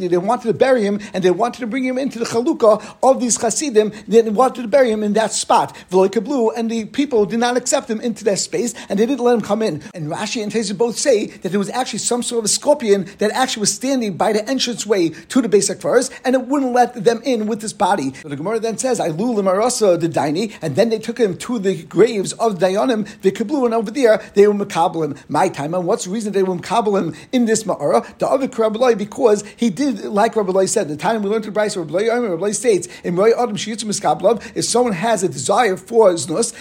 they 0.09 0.17
wanted 0.17 0.47
to 0.47 0.53
bury 0.53 0.83
him 0.83 0.99
and 1.13 1.23
they 1.23 1.31
wanted 1.31 1.59
to 1.59 1.67
bring 1.67 1.83
him 1.83 1.97
into 1.97 2.19
the 2.19 2.25
Chalukah 2.25 2.97
of 3.03 3.19
these 3.19 3.37
Chasidim. 3.37 3.91
They 4.07 4.21
wanted 4.23 4.61
to 4.61 4.67
bury 4.67 4.91
him 4.91 5.03
in 5.03 5.13
that 5.13 5.31
spot. 5.31 5.75
And 5.91 6.71
the 6.71 6.85
people 6.91 7.25
did 7.25 7.39
not 7.39 7.57
accept 7.57 7.89
him 7.89 7.99
into 8.01 8.23
that 8.25 8.39
space 8.39 8.73
and 8.89 8.99
they 8.99 9.05
didn't 9.05 9.23
let 9.23 9.35
him 9.35 9.41
come 9.41 9.61
in. 9.61 9.81
And 9.93 10.09
Rashi 10.09 10.41
and 10.43 10.51
Tezir 10.51 10.77
both 10.77 10.97
say 10.97 11.27
that 11.27 11.49
there 11.49 11.59
was 11.59 11.69
actually 11.69 11.99
some 11.99 12.23
sort 12.23 12.39
of 12.39 12.45
a 12.45 12.49
scorpion 12.49 13.07
that 13.17 13.31
actually 13.31 13.61
was 13.61 13.73
standing 13.73 14.17
by 14.17 14.33
the 14.33 14.47
entrance 14.53 14.85
way 14.85 15.09
to 15.09 15.41
the 15.41 15.49
basic 15.49 15.81
forest 15.81 16.11
and 16.23 16.35
it 16.35 16.43
wouldn't 16.47 16.73
let 16.73 17.03
them 17.03 17.21
in 17.23 17.47
with 17.47 17.61
this 17.61 17.73
body. 17.73 18.13
So 18.21 18.29
the 18.29 18.35
Gemara 18.35 18.59
then 18.59 18.77
says, 18.77 18.99
I 18.99 19.09
Limarasa 19.09 19.99
the 19.99 20.09
Daini, 20.09 20.53
and 20.61 20.75
then 20.75 20.89
they 20.89 20.99
took 20.99 21.17
him 21.17 21.37
to 21.37 21.59
the 21.59 21.83
graves 21.83 22.33
of 22.33 22.59
Dayanim, 22.59 23.21
the 23.21 23.31
Kablu, 23.31 23.65
and 23.65 23.73
over 23.73 23.91
there 23.91 24.21
they 24.35 24.47
were 24.47 24.53
Makabalim. 24.53 25.17
My 25.27 25.49
time, 25.49 25.73
and 25.73 25.85
what's 25.85 26.05
the 26.05 26.11
reason 26.11 26.33
they 26.33 26.43
were 26.43 26.55
Makabalim 26.55 27.15
in 27.31 27.45
this 27.45 27.63
Ma'ara? 27.63 28.17
The 28.19 28.27
other 28.27 28.47
Rabbi 28.47 28.93
because 28.93 29.43
he 29.57 29.69
did, 29.69 30.05
like 30.05 30.35
Rabbi 30.35 30.65
said, 30.65 30.87
the 30.87 30.97
time 30.97 31.23
we 31.23 31.29
learned 31.29 31.45
to 31.45 31.51
Bryce, 31.51 31.75
Rabbi 31.75 32.07
Rabbi 32.07 32.51
states, 32.51 32.87
in 33.03 33.15
Roy 33.15 33.31
Adam 33.31 33.55
Shiyitzu 33.55 33.85
Miskablav, 33.85 34.51
if 34.55 34.65
someone 34.65 34.93
has 34.93 35.23
a 35.23 35.29
desire 35.29 35.77
for 35.77 36.11
Znus, 36.13 36.53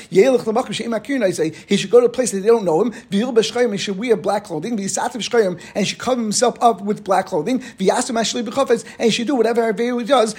he 1.69 1.77
should 1.77 1.91
go 1.91 2.01
to 2.01 2.07
a 2.07 2.09
place 2.09 2.31
that 2.31 2.41
they 2.41 2.49
don't 2.49 2.65
know 2.65 2.83
him, 2.83 2.93
he 3.73 3.79
should 3.79 3.99
wear 3.99 4.17
black 4.17 4.45
clothing, 4.45 4.73
and 4.73 4.81
he 4.81 5.85
should 5.85 5.99
cover 5.99 6.21
himself 6.21 6.57
up 6.61 6.81
with 6.81 7.05
black 7.05 7.27
clothing, 7.27 7.63
and 7.91 9.05
he 9.05 9.11
should 9.11 9.27
do 9.27 9.35
whatever 9.35 9.73
he 9.73 10.05
does, 10.05 10.35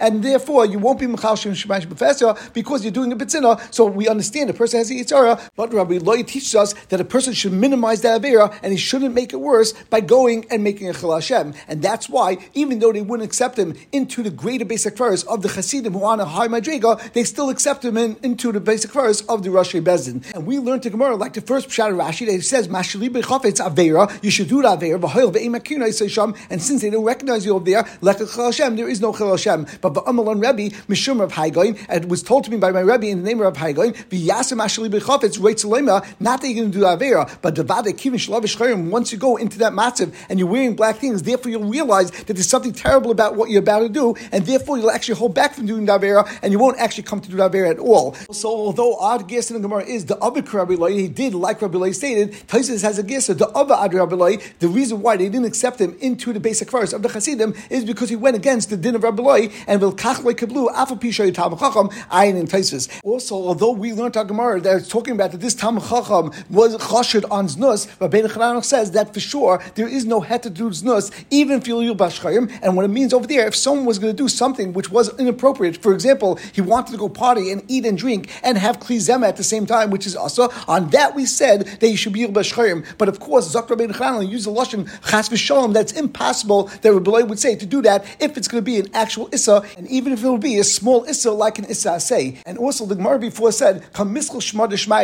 and 0.00 0.24
therefore 0.24 0.66
you 0.66 0.78
won't 0.78 0.98
be 0.98 1.06
Mechal 1.06 1.38
Shem 1.38 1.52
Shemash 1.52 1.86
Befesya 1.86 2.52
because 2.52 2.84
you're 2.84 2.92
doing 2.92 3.12
a 3.12 3.16
Bitzina. 3.16 3.60
So 3.72 3.86
we 3.86 4.08
understand 4.08 4.50
a 4.50 4.54
person 4.54 4.78
has 4.78 4.90
a 4.90 4.94
Yitzhara, 4.94 5.50
but 5.56 5.72
Rabbi 5.72 5.98
Loi 5.98 6.22
teaches 6.22 6.54
us 6.54 6.74
that 6.88 7.00
a 7.00 7.04
person 7.04 7.32
should 7.32 7.52
minimize 7.52 8.02
that 8.02 8.20
Avera 8.20 8.54
and 8.62 8.72
he 8.72 8.78
shouldn't 8.78 9.14
make 9.14 9.32
it 9.32 9.36
worse 9.36 9.72
by 9.90 10.00
going 10.00 10.46
and 10.50 10.62
making 10.64 10.88
a 10.88 10.94
Chil 10.94 11.12
Hashem. 11.12 11.54
And 11.68 11.82
that's 11.82 12.08
why, 12.08 12.38
even 12.54 12.78
though 12.78 12.92
they 12.92 13.02
wouldn't 13.02 13.26
accept 13.26 13.58
him 13.58 13.74
into 13.92 14.22
the 14.22 14.30
greater 14.30 14.64
basic 14.64 14.96
verse 14.96 15.22
of 15.24 15.42
the 15.42 15.48
Hasidim 15.48 15.92
who 15.92 16.04
are 16.04 16.12
on 16.12 16.20
a 16.20 16.24
high 16.24 16.48
Madrega, 16.48 17.12
they 17.12 17.24
still 17.24 17.50
accept 17.50 17.84
him 17.84 17.96
in, 17.96 18.16
into 18.22 18.52
the 18.52 18.60
basic 18.60 18.90
verse 18.90 19.20
of 19.22 19.42
the 19.42 19.50
Rashi 19.50 19.82
Bezdin. 19.82 20.24
And 20.34 20.46
we 20.46 20.58
learned 20.58 20.82
to 20.84 20.90
Gemara, 20.90 21.16
like 21.16 21.34
the 21.34 21.40
first 21.40 21.68
Pshat 21.68 21.92
Rashi, 21.94 22.26
that 22.26 22.42
says, 22.42 22.68
Mashali 22.68 23.08
Bechafetz 23.08 23.60
Avera, 23.60 24.22
you 24.22 24.30
should 24.30 24.48
do 24.48 24.62
that 24.62 24.80
Avera, 24.80 25.00
V'hoil 25.00 25.32
and 25.70 26.62
since 26.62 26.82
they 26.82 26.90
don't 26.90 27.04
recognize 27.04 27.44
you 27.44 27.54
over 27.54 27.64
there, 27.64 27.82
Hashem, 28.02 28.76
there 28.76 28.88
is 28.88 29.00
no 29.00 29.14
Chil 29.14 29.30
Hashem. 29.30 29.66
But 29.80 29.94
Ba'amalon 29.94 30.40
Rebbe, 30.42 30.74
Mishum 30.86 31.26
Haigoin, 31.30 31.78
and 31.88 32.04
it 32.04 32.10
was 32.10 32.22
told 32.22 32.44
to 32.44 32.50
me 32.50 32.56
by 32.56 32.70
my 32.70 32.80
Rebbe 32.80 33.06
in 33.06 33.22
the 33.22 33.24
name 33.24 33.40
of 33.40 33.56
Haigoin, 33.56 33.94
V'yasim 34.08 34.62
Ashali 34.62 34.90
B'chafetz, 34.90 35.38
Reitzalema, 35.38 36.04
not 36.20 36.40
that 36.40 36.48
you're 36.48 36.62
going 36.62 36.72
to 36.72 36.78
do 36.78 36.84
Avera, 36.84 37.30
but 37.42 37.54
Devade 37.54 37.94
Kivin 37.94 38.14
Shalavish 38.14 38.56
Chayim, 38.56 38.90
once 38.90 39.12
you 39.12 39.18
go 39.18 39.36
into 39.36 39.58
that 39.58 39.72
matziv 39.72 40.14
and 40.28 40.38
you're 40.38 40.48
wearing 40.48 40.74
black 40.74 40.96
things, 40.96 41.22
therefore 41.22 41.50
you'll 41.50 41.64
realize 41.64 42.10
that 42.10 42.34
there's 42.34 42.48
something 42.48 42.72
terrible 42.72 43.10
about 43.10 43.36
what 43.36 43.50
you're 43.50 43.62
about 43.62 43.80
to 43.80 43.88
do, 43.88 44.14
and 44.32 44.44
therefore 44.46 44.78
you'll 44.78 44.90
actually 44.90 45.14
hold 45.14 45.34
back 45.34 45.54
from 45.54 45.66
doing 45.66 45.86
Avera, 45.86 46.28
and 46.42 46.52
you 46.52 46.58
won't 46.58 46.78
actually 46.78 47.04
come 47.04 47.20
to 47.20 47.30
do 47.30 47.36
Avera 47.36 47.70
at 47.70 47.78
all. 47.78 48.14
So 48.32 48.48
although 48.48 48.96
odd 48.96 49.28
guess 49.28 49.50
in 49.50 49.56
the 49.56 49.68
Gemara 49.68 49.84
is 49.84 50.06
the 50.06 50.18
other 50.18 50.42
Rabbi 50.42 50.90
he 50.90 51.08
did, 51.08 51.34
like 51.34 51.62
Rabbi 51.62 51.78
Lai 51.78 51.90
stated, 51.92 52.32
Taisus 52.48 52.82
has 52.82 52.98
a 52.98 53.02
guess 53.02 53.26
the 53.28 53.48
other 53.48 53.74
Ad 53.74 53.94
Rabbi 53.94 54.36
the 54.58 54.68
reason 54.68 55.02
why 55.02 55.16
they 55.16 55.28
didn't 55.28 55.46
accept 55.52 55.78
him 55.80 55.94
into 56.00 56.32
the 56.32 56.40
basic 56.40 56.70
verse 56.70 56.94
of 56.94 57.02
the 57.02 57.10
Hasidim 57.10 57.54
is 57.68 57.84
because 57.84 58.08
he 58.08 58.16
went 58.16 58.36
against 58.36 58.70
the 58.70 58.76
din 58.78 58.94
of 58.94 59.02
Rabbi 59.02 59.22
Lai, 59.22 59.48
and 59.66 59.80
will 59.82 59.92
kachle 59.92 60.32
kablu 60.32 60.72
afa 60.72 60.96
pisha 60.96 61.32
Talmud 61.34 61.58
Chacham 61.58 61.88
ayin 62.10 62.36
in 62.40 62.46
Taisus. 62.46 62.88
Also, 63.04 63.34
although 63.34 63.72
we 63.72 63.92
learned 63.92 64.16
our 64.16 64.24
Gemara 64.24 64.60
that 64.62 64.76
it's 64.78 64.88
talking 64.88 65.14
about 65.14 65.32
that 65.32 65.42
this 65.42 65.54
Talmud 65.54 65.82
Chacham 65.82 66.32
was 66.48 66.76
chashid 66.78 67.24
on 67.30 67.48
znus, 67.48 67.86
Rabbeinu 67.98 68.28
Chananach 68.28 68.64
says 68.64 68.92
that 68.92 69.12
for 69.12 69.20
sure 69.20 69.62
there 69.74 69.88
is 69.88 70.06
no 70.06 70.20
het 70.20 70.42
to 70.44 70.50
do 70.50 70.70
znus, 70.70 71.12
even 71.30 71.58
if 71.58 71.68
you'll 71.68 71.94
bashchayim. 71.94 72.50
And 72.62 72.76
what 72.76 72.84
it 72.86 72.88
means 72.88 73.12
over 73.12 73.26
there, 73.26 73.46
if 73.46 73.54
someone 73.54 73.84
was 73.84 73.98
going 73.98 74.16
to 74.16 74.16
do 74.16 74.28
something 74.28 74.72
which 74.72 74.90
was 74.90 75.14
inappropriate, 75.18 75.76
for 75.76 75.92
example, 75.92 76.36
he 76.52 76.62
wanted 76.62 76.92
to 76.92 76.98
go 76.98 77.08
party 77.08 77.52
and 77.52 77.62
eat 77.68 77.84
and 77.84 77.98
drink 77.98 78.30
and 78.42 78.56
have 78.56 78.80
klizema 78.80 79.28
at 79.28 79.36
the 79.36 79.44
same 79.44 79.66
time, 79.66 79.90
which 79.90 80.06
is 80.06 80.16
also 80.16 80.48
on 80.66 80.88
that 80.90 81.14
we 81.14 81.26
said 81.26 81.66
that 81.80 81.88
you 81.88 81.96
should 81.96 82.14
be 82.14 82.26
bashchayim. 82.26 82.86
But 82.96 83.08
of 83.08 83.20
course, 83.20 83.54
Zakr 83.54 83.76
Rabbeinu 83.76 83.92
Chananach 83.92 84.28
used 84.28 84.46
the 84.46 84.50
lashon 84.50 84.88
chas 85.08 85.28
v'shalom. 85.42 85.72
That's 85.72 85.92
impossible 85.92 86.64
that 86.82 86.92
Rabbi 86.92 87.22
would 87.22 87.38
say 87.38 87.56
to 87.56 87.66
do 87.66 87.82
that 87.82 88.04
if 88.20 88.36
it's 88.36 88.48
going 88.48 88.62
to 88.62 88.70
be 88.70 88.78
an 88.78 88.88
actual 88.94 89.28
issa, 89.32 89.64
and 89.76 89.86
even 89.88 90.12
if 90.12 90.22
it 90.22 90.28
will 90.28 90.38
be 90.38 90.58
a 90.58 90.64
small 90.64 91.04
issa 91.04 91.30
like 91.30 91.58
an 91.58 91.64
issa 91.66 92.00
say. 92.00 92.38
And 92.46 92.58
also 92.58 92.86
the 92.86 92.94
Gemara 92.94 93.18
before 93.18 93.52
said, 93.52 93.84
"Kam 93.92 94.14
miskal 94.14 94.42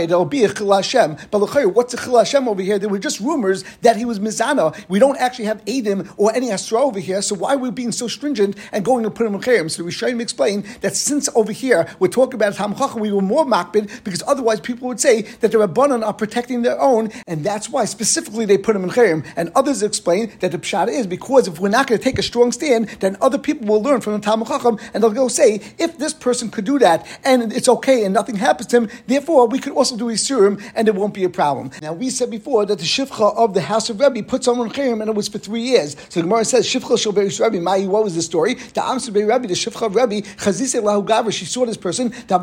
there'll 0.09 0.25
be 0.25 0.45
a 0.45 0.52
chil 0.52 0.73
Hashem." 0.73 1.16
But 1.30 1.40
what's 1.75 1.95
a 1.95 1.97
chil 1.97 2.18
Hashem 2.18 2.49
over 2.49 2.62
here? 2.62 2.78
There 2.78 2.88
were 2.88 2.99
just 2.99 3.21
rumors 3.21 3.64
that 3.83 3.97
he 3.97 4.04
was 4.04 4.18
mizana. 4.18 4.76
We 4.88 4.99
don't 4.99 5.18
actually 5.18 5.47
have 5.47 5.64
Adim 5.64 6.12
or 6.16 6.35
any 6.35 6.50
Astra 6.50 6.80
over 6.80 7.00
here, 7.00 7.23
so 7.23 7.35
why 7.35 7.54
are 7.54 7.59
we 7.59 7.71
being 7.71 7.92
so 7.92 8.09
stringent 8.09 8.57
and 8.73 8.85
going 8.85 9.04
to 9.04 9.11
put 9.11 9.26
him 9.26 9.35
in 9.35 9.40
chayim? 9.40 9.71
So 9.71 9.85
we 9.85 9.92
try 9.92 10.12
to 10.12 10.21
explain 10.21 10.64
that 10.80 10.97
since 10.97 11.28
over 11.35 11.52
here 11.52 11.88
we're 11.99 12.09
talking 12.09 12.35
about 12.35 12.54
Tam 12.54 12.75
we 12.97 13.12
were 13.12 13.23
more 13.23 13.45
makbid 13.45 14.04
because 14.04 14.23
otherwise 14.26 14.61
people 14.61 14.88
would 14.88 15.00
say 15.00 15.23
that 15.40 15.52
the 15.52 15.59
Rabbanan 15.59 16.04
are 16.04 16.12
protecting 16.12 16.62
their 16.62 16.80
own, 16.80 17.11
and 17.26 17.45
that's 17.45 17.68
why 17.68 17.85
specifically 17.85 18.45
they 18.45 18.59
put 18.59 18.76
him 18.76 18.85
in 18.85 18.90
chayim. 18.90 19.25
And 19.37 19.50
others 19.54 19.83
explain 19.83 20.27
that 20.40 20.52
the 20.52 20.58
pshat 20.58 20.88
is 20.88 21.06
because 21.06 21.49
if 21.49 21.58
we're 21.61 21.68
not 21.68 21.87
going 21.87 21.99
to 21.99 22.04
take 22.04 22.18
a 22.18 22.23
strong 22.23 22.52
stand, 22.52 22.88
then 23.00 23.16
other 23.20 23.38
people 23.38 23.66
will 23.66 23.82
learn 23.82 24.00
from 24.00 24.14
the 24.14 24.20
Talmud 24.20 24.49
Chacham, 24.49 24.78
and 24.94 25.02
they'll 25.02 25.11
go 25.11 25.28
say, 25.28 25.61
if 25.78 25.99
this 25.99 26.14
person 26.14 26.50
could 26.50 26.64
do 26.64 26.78
that, 26.78 27.06
and 27.25 27.52
it's 27.52 27.68
okay, 27.68 28.04
and 28.04 28.14
nothing 28.14 28.37
happens 28.37 28.66
to 28.68 28.76
him, 28.78 28.90
therefore 29.06 29.47
we 29.47 29.58
could 29.58 29.73
also 29.73 29.97
do 29.97 30.06
Isurim, 30.06 30.62
and 30.75 30.88
it 30.88 30.94
won't 30.94 31.14
be 31.14 31.25
a 31.25 31.30
problem. 31.30 31.70
Now, 31.82 31.92
we 31.92 32.11
said 32.11 32.30
before 32.30 32.66
that 32.66 32.78
the 32.78 32.85
Shifcha 32.85 33.37
of 33.37 33.54
the 33.54 33.61
house 33.61 33.90
of 33.90 34.00
Rebbe 34.00 34.23
put 34.23 34.44
someone 34.44 34.70
Chayim, 34.70 35.00
and 35.00 35.08
it 35.08 35.14
was 35.14 35.28
for 35.28 35.38
three 35.38 35.62
years. 35.62 35.97
So 36.08 36.20
the 36.20 36.23
Gemara 36.23 36.44
says, 36.44 36.66
Shifcha 36.66 36.99
shall 36.99 37.12
bear 37.12 37.25
Rebbe. 37.25 37.61
Mai, 37.61 37.87
what 37.87 38.04
was 38.04 38.14
the 38.14 38.23
story? 38.23 38.54
The 38.54 38.80
Amsar 38.80 39.12
Bei 39.12 39.25
Rebbe, 39.25 39.47
the 39.47 39.54
Shifcha 39.54 39.87
of 39.87 39.94
Rebbe, 39.94 40.26
Chazise 40.37 40.80
Lahu 40.82 41.06
Gavra, 41.06 41.32
she 41.32 41.44
saw 41.44 41.64
this 41.66 41.76
person, 41.76 42.11
that 42.28 42.42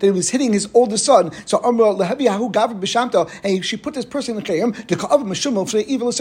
he 0.00 0.10
was 0.10 0.30
hitting 0.30 0.52
his 0.52 0.68
oldest 0.74 1.04
son. 1.04 1.30
So 1.46 1.60
Amr 1.62 1.84
Lehebi 1.84 2.26
Hahu 2.28 2.52
Gavra 2.52 2.78
B'Shamta, 2.78 3.30
and 3.44 3.64
she 3.64 3.76
put 3.76 3.94
this 3.94 4.04
person 4.04 4.36
in 4.36 4.42
Chayim, 4.42 4.86
the 4.86 4.96
Ka'av 4.96 5.22
Meshumel 5.22 5.68
for 5.68 5.78
the 5.78 5.86
evil 5.92 6.12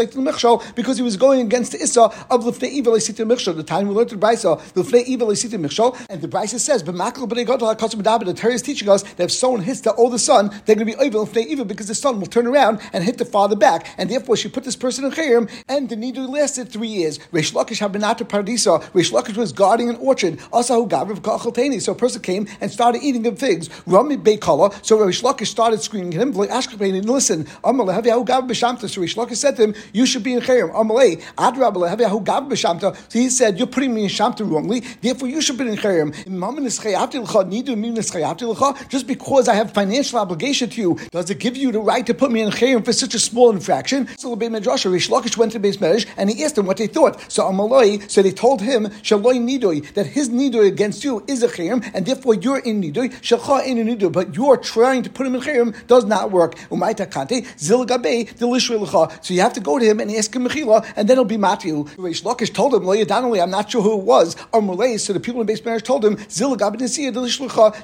Because 0.75 0.97
he 0.97 1.03
was 1.03 1.17
going 1.17 1.41
against 1.41 1.71
the 1.73 1.81
Issa 1.81 2.01
of 2.01 2.43
Lifnei 2.43 2.69
Evil 2.69 2.93
Esita 2.93 3.25
Michshol. 3.25 3.55
The 3.55 3.63
time 3.63 3.87
we 3.87 3.95
learned 3.95 4.09
the 4.11 4.15
Brisa, 4.15 4.59
Lifnei 4.73 5.03
Evil 5.05 5.27
Esita 5.27 5.59
Michshol, 5.59 5.95
and 6.09 6.21
the 6.21 6.27
Brisa 6.27 6.59
says, 6.59 6.83
the 6.83 8.33
Torah 8.33 8.53
is 8.53 8.61
teaching 8.61 8.89
us 8.89 9.03
that 9.03 9.23
if 9.23 9.31
someone 9.31 9.61
hits 9.61 9.81
the 9.81 9.93
older 9.93 10.17
son, 10.17 10.49
they're 10.65 10.75
going 10.75 10.87
to 10.87 10.97
be 10.97 11.03
evil 11.05 11.25
Lifnei 11.25 11.45
Evil 11.45 11.65
because 11.65 11.87
the 11.87 11.95
son 11.95 12.19
will 12.19 12.27
turn 12.27 12.47
around 12.47 12.79
and 12.93 13.03
hit 13.03 13.17
the 13.17 13.25
father 13.25 13.55
back, 13.55 13.87
and 13.97 14.09
therefore 14.09 14.35
she 14.37 14.49
put 14.49 14.63
this 14.63 14.75
person 14.75 15.05
in 15.05 15.11
Chayim, 15.11 15.49
and 15.67 15.89
the 15.89 15.95
Nidu 15.95 16.27
lasted 16.29 16.69
three 16.69 16.87
years. 16.87 17.19
Reish 17.31 17.53
Lakish 17.53 17.79
Habinata 17.79 18.25
Paradisa, 18.27 18.81
Reish 18.91 19.11
Lakish 19.11 19.37
was 19.37 19.51
guarding 19.51 19.89
an 19.89 19.95
orchard, 19.97 20.37
Asahu 20.51 20.87
Gabriv 20.89 21.19
Kachaltani, 21.19 21.81
so 21.81 21.91
a 21.91 21.95
person 21.95 22.21
came 22.21 22.47
and 22.59 22.71
started 22.71 23.01
eating 23.03 23.25
of 23.27 23.39
figs. 23.39 23.69
Rami 23.85 24.17
Beikala, 24.17 24.73
so 24.85 24.97
Reish 24.97 25.21
Lakish 25.23 25.47
started 25.47 25.81
screaming 25.81 26.13
at 26.13 26.21
him, 26.21 26.31
listen, 26.33 27.45
Amaleh 27.63 28.01
Haviyahu 28.01 28.25
Gabriv 28.25 28.49
B'Shamta, 28.49 28.89
so 28.89 29.01
Reish 29.01 29.15
Lakish 29.15 29.37
said 29.37 29.55
to 29.57 29.63
him, 29.63 29.75
you 29.93 30.05
should 30.05 30.20
be 30.23 30.33
in 30.33 30.41
Chayim. 30.41 30.71
Haviyahu 30.71 32.23
Gabriv 32.23 32.49
B'Shamta, 32.49 32.95
so 32.95 33.19
he 33.19 33.29
said, 33.29 33.57
you're 33.57 33.67
putting 33.67 33.93
me 33.93 34.03
in 34.03 34.09
Shamta 34.09 34.49
wrongly, 34.49 34.81
therefore 35.01 35.27
you 35.27 35.41
should 35.41 35.57
be 35.57 35.67
in 35.67 35.75
Chayim. 35.75 36.11
Just 38.89 39.07
because 39.07 39.47
I 39.47 39.55
have 39.55 39.71
financial 39.73 40.19
obligation 40.19 40.69
to 40.69 40.81
you, 40.81 40.99
does 41.11 41.29
it 41.29 41.39
give 41.39 41.55
you 41.57 41.71
the 41.71 41.79
right 41.79 42.05
to 42.05 42.13
put 42.13 42.31
me 42.31 42.41
in 42.41 42.49
Chayim 42.49 42.83
for 42.83 42.93
such 42.93 43.15
a 43.15 43.19
small 43.19 43.49
infraction? 43.51 44.07
So 44.17 44.35
the 44.35 44.45
Medrash, 44.47 44.85
Rish 44.91 45.09
Lakish 45.09 45.37
went 45.37 45.51
to 45.53 45.59
base 45.59 45.77
Medrash 45.77 46.05
and 46.17 46.29
he 46.29 46.43
asked 46.43 46.55
them 46.55 46.65
what 46.65 46.77
they 46.77 46.87
thought. 46.87 47.19
So 47.31 47.43
Amaloi, 47.43 48.09
so 48.09 48.21
they 48.21 48.31
told 48.31 48.61
him, 48.61 48.87
Shaloi 49.03 49.39
Nidoi, 49.39 49.93
that 49.93 50.05
his 50.05 50.29
Nidoi 50.29 50.67
against 50.67 51.03
you 51.03 51.23
is 51.27 51.41
a 51.43 51.47
Chayim, 51.47 51.83
and 51.93 52.05
therefore 52.05 52.35
you're 52.35 52.59
in 52.59 52.81
Nidoi, 52.81 53.11
Shalcha 53.21 53.65
in 53.65 53.77
Nidoi, 53.77 54.11
but 54.11 54.35
you're 54.35 54.57
trying 54.57 55.03
to 55.03 55.09
put 55.09 55.25
him 55.25 55.35
in 55.35 55.41
Chayim 55.41 55.73
does 55.87 56.05
not 56.05 56.31
work. 56.31 56.55
So 59.21 59.33
you 59.33 59.41
have 59.41 59.53
to 59.53 59.59
go 59.59 59.79
to 59.79 59.85
him 59.85 59.99
and 59.99 60.10
ask 60.17 60.35
him 60.35 60.47
Mechila, 60.47 60.85
and 60.95 61.07
then 61.07 61.15
it'll 61.15 61.25
be 61.25 61.37
Matthew. 61.37 61.85
Rish 61.97 62.23
Lakish 62.23 62.53
told 62.53 62.73
him, 62.73 62.87
I'm 62.87 63.49
not 63.49 63.71
sure 63.71 63.81
who 63.81 63.99
it 63.99 64.03
was. 64.03 64.35
Amaloi, 64.53 64.99
so 64.99 65.13
the 65.13 65.19
people 65.19 65.41
in 65.41 65.47
base 65.47 65.61
Medrash 65.61 65.83
told 65.83 66.03
him, 66.05 66.17
Zil 66.29 66.55
Gabe 66.55 66.81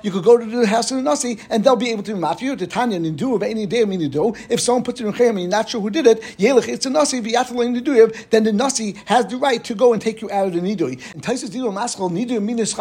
you 0.04 0.12
could 0.12 0.24
go 0.24 0.38
to 0.38 0.46
the 0.46 0.68
house 0.68 0.92
of 0.92 0.98
the 0.98 1.04
Nasi, 1.04 1.40
and 1.50 1.64
they'll 1.64 1.76
be 1.76 1.90
able 1.92 2.04
to 2.04 2.14
be 2.14 2.20
Matthew, 2.20 2.56
the 2.56 2.68
Tanya, 2.68 2.98
and 2.98 3.18
do 3.18 3.36
of 3.36 3.44
any 3.44 3.66
day, 3.66 3.86
do. 3.86 4.34
If 4.50 4.60
someone 4.60 4.84
puts 4.84 5.02
it 5.02 5.06
in 5.06 5.14
Chayim 5.14 5.30
and 5.30 5.42
you're 5.42 5.50
not 5.50 5.70
sure 5.70 5.82
who 5.82 5.90
did 5.90 6.08
it, 6.08 6.22
Yelech, 6.38 6.68
it's 6.68 6.86
a 6.86 6.90
Nasi, 6.90 7.20
then 7.20 8.44
the 8.44 8.54
Nasi 8.54 8.96
has 9.06 9.26
the 9.28 9.38
right 9.38 9.64
to 9.64 9.76
go 9.76 9.94
and 9.94 10.02
take 10.02 10.22
you 10.22 10.30
out 10.32 10.48
of 10.48 10.54
the 10.54 10.60
Nidui. 10.60 11.14
And 11.14 11.24
Taisus 11.24 11.52
Dido 11.52 11.72
Maskal, 11.72 12.12
Minas 12.12 12.74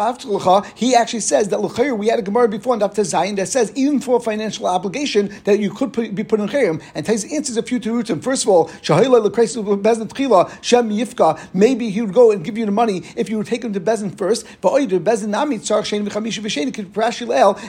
he 0.75 0.95
actually 0.95 1.19
says 1.19 1.49
that 1.49 1.59
L'chayr, 1.59 1.97
we 1.97 2.07
had 2.07 2.19
a 2.19 2.21
Gemara 2.21 2.47
before 2.47 2.73
in 2.73 2.79
Dr. 2.79 3.01
Zayin 3.01 3.35
that 3.37 3.47
says 3.47 3.71
even 3.75 3.99
for 3.99 4.17
a 4.17 4.19
financial 4.19 4.65
obligation 4.67 5.33
that 5.43 5.59
you 5.59 5.71
could 5.71 5.93
put, 5.93 6.13
be 6.15 6.23
put 6.23 6.39
in 6.39 6.47
Chayim. 6.47 6.81
And 6.95 7.05
Taisus 7.05 7.31
answers 7.31 7.57
a 7.57 7.63
few 7.63 7.79
to. 7.79 8.03
First 8.21 8.43
of 8.43 8.49
all, 8.49 8.69
Shahila 8.81 9.23
L'kreis 9.27 9.55
Bezin 9.81 10.07
Tchila, 10.07 10.51
Shem 10.61 10.89
Yifka, 10.89 11.39
maybe 11.53 11.89
he 11.89 12.01
would 12.01 12.13
go 12.13 12.31
and 12.31 12.43
give 12.43 12.57
you 12.57 12.65
the 12.65 12.71
money 12.71 13.03
if 13.15 13.29
you 13.29 13.37
would 13.37 13.47
take 13.47 13.63
him 13.63 13.73
to 13.73 13.79
Bezin 13.79 14.17
first, 14.17 14.45
but 14.61 14.71
Bezin 14.71 15.29
Nami 15.29 15.57
Tzar 15.57 15.81
Shein 15.81 16.07
V'chamisha 16.07 16.41
V'shein 16.41 16.73
could 16.73 16.87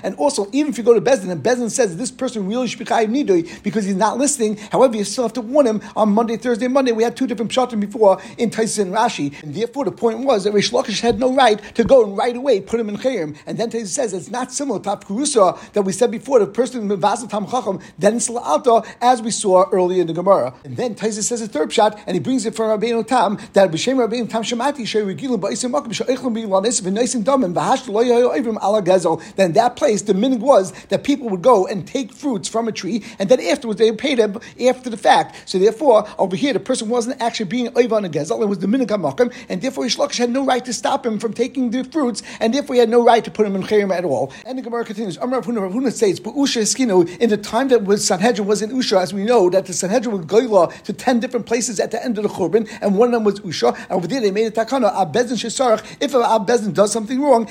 and 0.05 0.15
also 0.17 0.49
even 0.53 0.71
if 0.71 0.79
you 0.79 0.85
go 0.85 0.95
to 0.95 1.01
Bezin 1.01 1.31
and 1.31 1.43
Bezin 1.43 1.71
says 1.71 1.97
this 1.97 2.11
person 2.11 2.47
really 2.47 2.67
should 2.67 2.79
be 2.79 2.85
Chayiv 2.85 3.09
Nidui 3.09 3.63
because 3.63 3.85
he's 3.85 3.95
not 3.95 4.19
listening, 4.19 4.57
however, 4.57 4.97
you 4.97 5.05
still 5.05 5.25
have 5.25 5.33
to 5.35 5.41
warn 5.41 5.67
him 5.67 5.81
on 5.97 6.11
Monday, 6.11 6.37
Thursday, 6.37 6.69
Monday. 6.69 6.93
We 6.93 7.03
had 7.03 7.17
two 7.17 7.27
different 7.27 7.51
pshatim 7.51 7.81
before 7.81 8.21
in 8.39 8.51
Taisus 8.51 8.81
and 8.81 8.93
Rashi, 8.93 9.41
and 9.43 9.55
therefore 9.55 9.85
the 9.85 9.93
point 9.93 10.21
was 10.21 10.45
that 10.45 10.53
Rish 10.53 10.71
Lakish 10.71 11.01
had 11.01 11.19
no 11.19 11.35
right 11.35 11.61
to 11.75 11.85
go 11.85 12.05
and 12.05 12.17
right 12.17 12.37
away 12.37 12.61
put 12.61 12.81
him 12.81 12.89
in 12.89 12.97
Chayim. 12.97 13.37
And 13.47 13.59
then 13.59 13.71
Taisus 13.71 13.89
says 13.89 14.13
it's 14.13 14.31
not 14.31 14.53
similar 14.53 14.81
to 14.81 14.89
Kurusa 14.91 15.73
that 15.73 15.83
we 15.83 15.93
said 15.93 16.11
before, 16.11 16.39
the 16.39 16.47
person 16.47 16.91
in 16.91 17.01
Vazel 17.01 17.29
Tam 17.29 17.47
Chacham, 17.47 17.81
then 17.99 18.21
Alta, 18.37 18.83
as 19.01 19.23
we 19.23 19.31
saw 19.31 19.69
earlier 19.71 20.01
in 20.01 20.07
the 20.07 20.13
Gemara. 20.13 20.55
And 20.65 20.77
then 20.77 20.95
Taisus 20.95 21.25
says 21.25 21.48
a 21.49 21.53
third 21.53 21.73
shot, 21.73 21.99
and 22.07 22.15
he 22.15 22.21
brings 22.21 22.47
it 22.47 22.55
from 22.55 22.67
Rabbeinu 22.79 23.07
Tam 23.07 23.39
that 23.55 23.71
B'Shem 23.71 23.97
Rabbeinu 23.97 24.29
Tam 24.29 24.43
Shemati 24.43 24.87
Shei 24.87 25.01
Regilim 25.01 25.41
Ba'isim 25.41 25.73
Makim 25.73 25.93
She'echlum 25.93 26.35
B'Lanesim 26.35 26.83
V'Neisim 26.83 27.25
Damim 27.25 27.55
V'Hash 27.55 27.89
Lo 27.89 28.03
Yoyim 28.03 28.63
Ala 28.63 28.83
Gezel. 28.83 29.23
Then 29.37 29.53
that 29.53 29.77
place, 29.77 30.03
the 30.03 30.13
minig 30.13 30.41
was 30.41 30.73
that 30.89 31.05
people 31.05 31.29
would 31.29 31.43
go 31.43 31.67
and 31.67 31.87
take 31.87 32.13
fruits 32.13 32.49
from 32.49 32.69
a 32.69 32.73
tree, 32.73 33.05
and 33.19 33.29
then 33.29 33.41
afterwards 33.41 33.79
they 33.79 33.91
pay 33.93 34.15
them 34.15 34.39
after 34.67 34.91
the 34.91 34.97
fact. 34.97 35.49
So 35.49 35.59
therefore, 35.59 36.07
over 36.19 36.37
here, 36.37 36.53
the 36.53 36.61
person 36.61 36.89
wasn't 36.89 37.21
actually 37.21 37.47
being 37.47 37.69
on 37.69 38.05
a 38.05 38.09
gezel; 38.09 38.43
it 38.43 38.47
was 38.47 38.59
the 38.59 38.67
minig 38.67 38.89
hamakim, 38.89 39.33
and 39.49 39.63
therefore 39.63 39.85
Reish 39.85 39.99
Lakish 39.99 40.19
had 40.19 40.31
no 40.31 40.45
right 40.45 40.65
to 40.65 40.73
stop 40.73 41.07
him 41.07 41.19
from 41.19 41.33
taking 41.33 41.71
the 41.71 41.85
fruits, 41.85 42.23
and 42.41 42.53
therefore 42.53 42.75
he 42.75 42.81
had 42.81 42.89
no 42.89 43.03
right 43.05 43.25
to 43.25 43.31
put 43.31 43.47
him 43.47 43.57
in 43.57 43.63
chayim 43.63 43.95
at 43.95 44.05
all. 44.05 44.33
And 44.45 44.59
the 44.59 44.63
Gemara 44.63 44.85
continues. 44.85 45.17
Amar 45.17 45.41
Rav 45.41 45.47
Huna 45.47 45.93
says, 45.93 46.21
"But 46.21 46.35
Usha 46.35 46.63
Eskinu 46.63 47.09
in 47.19 47.31
the 47.31 47.37
time 47.37 47.69
that 47.69 47.85
was 47.85 48.05
Sanhedrin 48.05 48.47
was 48.47 48.63
in 48.63 48.71
Usha, 48.71 49.01
as 49.01 49.15
we 49.15 49.25
know 49.25 49.49
that 49.51 49.67
the 49.67 49.73
Sanhedrin 49.73 50.17
would 50.17 50.27
go 50.27 50.39
to 50.85 50.93
ten 50.93 51.21
different 51.21 51.38
places 51.43 51.81
at 51.81 51.91
the 51.91 52.05
end 52.05 52.19
of 52.19 52.25
the 52.25 52.31
Churban, 52.31 52.69
and 52.81 52.97
one 52.97 53.09
of 53.09 53.13
them 53.13 53.25
was 53.25 53.41
Usha, 53.41 53.75
and 53.75 53.93
over 53.93 54.07
there 54.07 54.21
they 54.21 54.31
made 54.31 54.47
a 54.47 54.51
takana. 54.51 54.95
Abezin 54.95 55.37
Shesarach. 55.37 55.85
If 56.01 56.13
Abezin 56.13 56.75
does 56.75 56.93
something 56.93 57.21
wrong, 57.21 57.49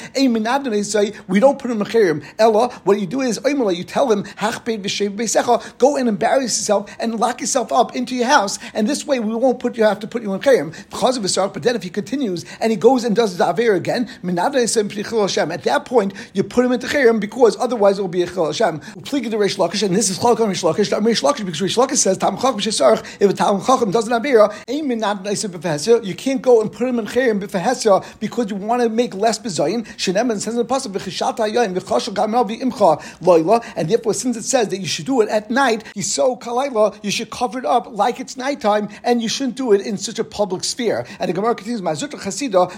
say 0.84 1.13
we 1.27 1.39
don't 1.39 1.60
put 1.60 1.72
him 1.72 1.82
in 1.82 1.88
chayim. 1.88 2.25
Ella, 2.39 2.70
what 2.84 3.00
you 3.00 3.06
do 3.06 3.22
is 3.22 3.39
you 3.46 3.84
tell 3.84 4.12
him 4.12 4.24
go 5.77 5.98
and 5.98 6.10
embarrass 6.10 6.58
yourself 6.58 6.96
and 7.00 7.20
lock 7.20 7.41
yourself 7.41 7.72
up 7.72 7.96
into 7.96 8.15
your 8.15 8.27
house, 8.27 8.60
and 8.74 8.88
this 8.88 9.06
way 9.06 9.20
we 9.20 9.36
won't 9.36 9.60
put 9.60 9.77
you 9.77 9.84
have 9.84 10.00
to 10.00 10.08
put 10.08 10.22
you 10.22 10.34
in 10.34 10.39
chayim 10.39 10.75
because 10.89 11.17
of 11.17 11.24
his 11.24 11.36
But 11.36 11.63
then 11.63 11.75
if 11.75 11.84
he 11.84 11.89
continues 11.89 12.46
and 12.60 12.72
he 12.72 12.77
goes 12.77 13.03
and 13.03 13.15
does 13.15 13.38
the 13.38 13.48
aver 13.48 13.74
again, 13.75 14.10
at 14.27 15.63
that 15.63 15.86
point 15.86 16.13
you 16.34 16.44
put 16.44 16.65
him 16.65 16.72
into 16.72 16.88
chayim 16.88 17.20
because 17.20 17.58
otherwise 17.58 18.00
it 18.00 18.01
will 18.01 18.08
be 18.08 18.24
a 18.24 18.27
chil 18.27 18.46
Hashem. 18.46 18.82
and 18.96 19.06
this 19.06 20.10
is 20.10 20.20
Reish 20.20 20.63
Lakish. 20.63 20.89
Reish 20.89 21.22
Lakish 21.22 21.46
because 21.46 21.62
Reish 21.62 21.77
Lakish 21.77 21.98
says 21.98 22.17
if 23.20 23.29
a 23.29 23.34
tam 23.34 23.62
chacham 23.77 23.91
doesn't 23.91 24.13
avera, 24.13 24.53
you 26.05 26.15
can't 26.15 26.41
go 26.41 26.62
and 26.62 26.72
put 26.72 26.88
him 26.88 27.00
in 27.00 27.05
chayim 27.05 28.19
because 28.19 28.50
you 28.50 28.55
want 28.55 28.81
to 28.81 28.89
make 28.89 29.13
less 29.13 29.39
bezayin. 29.39 29.86
Shenem 29.98 30.31
says 30.39 30.48
in 30.48 30.57
the 30.57 30.65
pasuk 30.65 30.91
v'chishat 30.93 31.38
hayoyim 31.38 31.77
v'chashal 31.77 32.13
gamal 32.13 32.48
v'imcha 32.50 33.00
loyla, 33.22 33.63
and 33.75 33.89
therefore 33.89 34.13
since 34.13 34.38
it 34.38 34.43
says 34.43 34.69
that 34.69 34.77
you 34.77 34.88
should 34.88 35.05
do 35.05 35.22
it 35.22 35.29
at 35.29 35.51
night, 35.51 35.84
he's 35.93 36.12
so 36.12 36.36
kalayla, 36.36 36.98
you 37.03 37.12
should 37.12 37.29
cover 37.29 37.60
it 37.60 37.65
up 37.65 37.88
like 37.91 38.19
it's 38.19 38.38
nighttime, 38.38 38.89
and 39.03 39.22
you 39.22 39.29
shouldn't 39.29 39.55
do 39.55 39.74
it 39.74 39.81
in 39.81 39.98
such 39.98 40.19
a 40.19 40.24
public 40.24 40.63
sphere. 40.63 41.05
And 41.19 41.29
the 41.29 41.34
Gemara 41.34 41.55
continues, 41.55 41.81
Mazut 41.81 42.10
Chasida, 42.10 42.72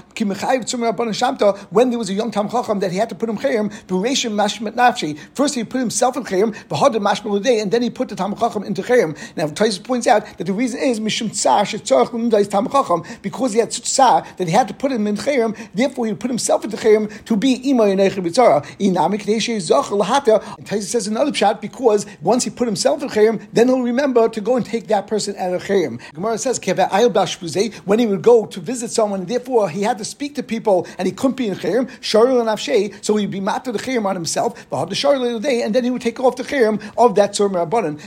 Shamta, 1.10 1.58
when 1.70 1.89
there 1.89 2.00
was 2.00 2.10
a 2.10 2.13
young 2.13 2.32
Tam 2.32 2.50
Chacham 2.50 2.79
that 2.79 2.91
he 2.91 2.98
had 2.98 3.10
to 3.10 3.15
put 3.15 3.29
him 3.29 3.38
chayim, 3.38 3.72
Bereshim 3.86 4.34
Mashmet 4.34 4.74
Nafshi. 4.74 5.18
First 5.34 5.56
he 5.56 5.63
put 5.63 5.79
himself 5.79 6.18
in 6.18 6.24
chayim, 6.24 6.56
Bahadim 6.68 7.01
Mashmet 7.01 7.44
day, 7.44 7.60
and 7.60 7.72
then 7.72 7.82
he 7.82 7.89
put 7.89 8.10
the 8.10 8.15
Tam 8.15 8.36
Chacham 8.36 8.63
into 8.63 8.82
chayim. 8.82 9.18
Now 9.36 9.48
Taisus 9.48 9.84
points 9.84 10.08
out 10.08 10.25
that 10.38 10.46
the 10.46 10.53
reason 10.53 10.79
is 10.79 10.88
Mishum 10.98 11.34
Tsar 11.34 11.63
Shetzorach 11.65 12.08
Lumdais 12.08 12.50
Tam 12.50 12.69
Chacham, 12.69 13.03
because 13.22 13.51
he 13.51 13.60
had 13.60 13.74
such 13.74 13.84
tsar 13.84 14.25
that 14.38 14.48
he 14.48 14.53
had 14.53 14.69
to 14.69 14.74
put 14.74 14.91
him 14.91 15.05
in 15.08 15.17
chayim, 15.17 15.58
therefore 15.74 16.05
he 16.05 16.13
put 16.13 16.29
himself 16.29 16.63
into 16.63 16.77
chayim 16.77 17.12
to 17.25 17.36
be 17.36 17.69
Ima 17.69 17.84
Yenechim 17.84 18.24
Bitzara. 18.24 18.65
Inami 18.79 19.19
Kadeshi 19.19 19.58
Zoch 19.58 19.86
Lahata, 19.86 20.41
and 20.58 20.65
Taisa 20.65 20.84
says 20.84 21.08
another 21.08 21.34
shot 21.34 21.62
because 21.62 22.05
once 22.22 22.46
he 22.46 22.50
put 22.50 22.67
himself 22.67 23.03
in 23.03 23.10
chayim, 23.10 23.46
then 23.51 23.67
he'll 23.67 23.81
remember 23.81 24.29
to 24.29 24.39
go 24.39 24.55
and 24.55 24.65
take 24.65 24.88
that 24.88 25.08
person 25.08 25.36
out 25.38 25.53
of 25.53 25.63
chayim. 25.63 26.00
Gemara 26.13 26.38
says 26.38 26.60
when 27.86 28.00
he 28.00 28.05
would 28.05 28.22
go 28.22 28.46
to 28.46 28.60
visit 28.60 28.91
someone, 28.91 29.25
therefore 29.25 29.69
he 29.69 29.84
had 29.84 29.98
to 29.98 30.05
speak 30.05 30.36
to 30.36 30.43
people 30.43 30.88
and 30.98 31.05
he 31.05 31.12
couldn't 31.12 31.36
be 31.36 31.48
in 31.48 31.55
chayim. 31.55 31.89
Sharul 32.00 32.39
and 32.39 32.50
Avshay, 32.50 33.03
so 33.03 33.15
he'd 33.17 33.31
be 33.31 33.39
matter 33.39 33.72
the 33.72 33.79
chayim 33.79 34.05
on 34.05 34.15
himself. 34.15 34.69
But 34.69 34.86
the 34.86 34.96
Sharul 34.96 35.41
day, 35.41 35.62
and 35.62 35.75
then 35.75 35.84
he 35.84 35.89
would 35.91 36.01
take 36.01 36.19
off 36.19 36.36
the 36.36 36.43
chayim 36.43 36.81
of 36.98 37.15
that 37.15 37.34
Tzur. 37.34 37.50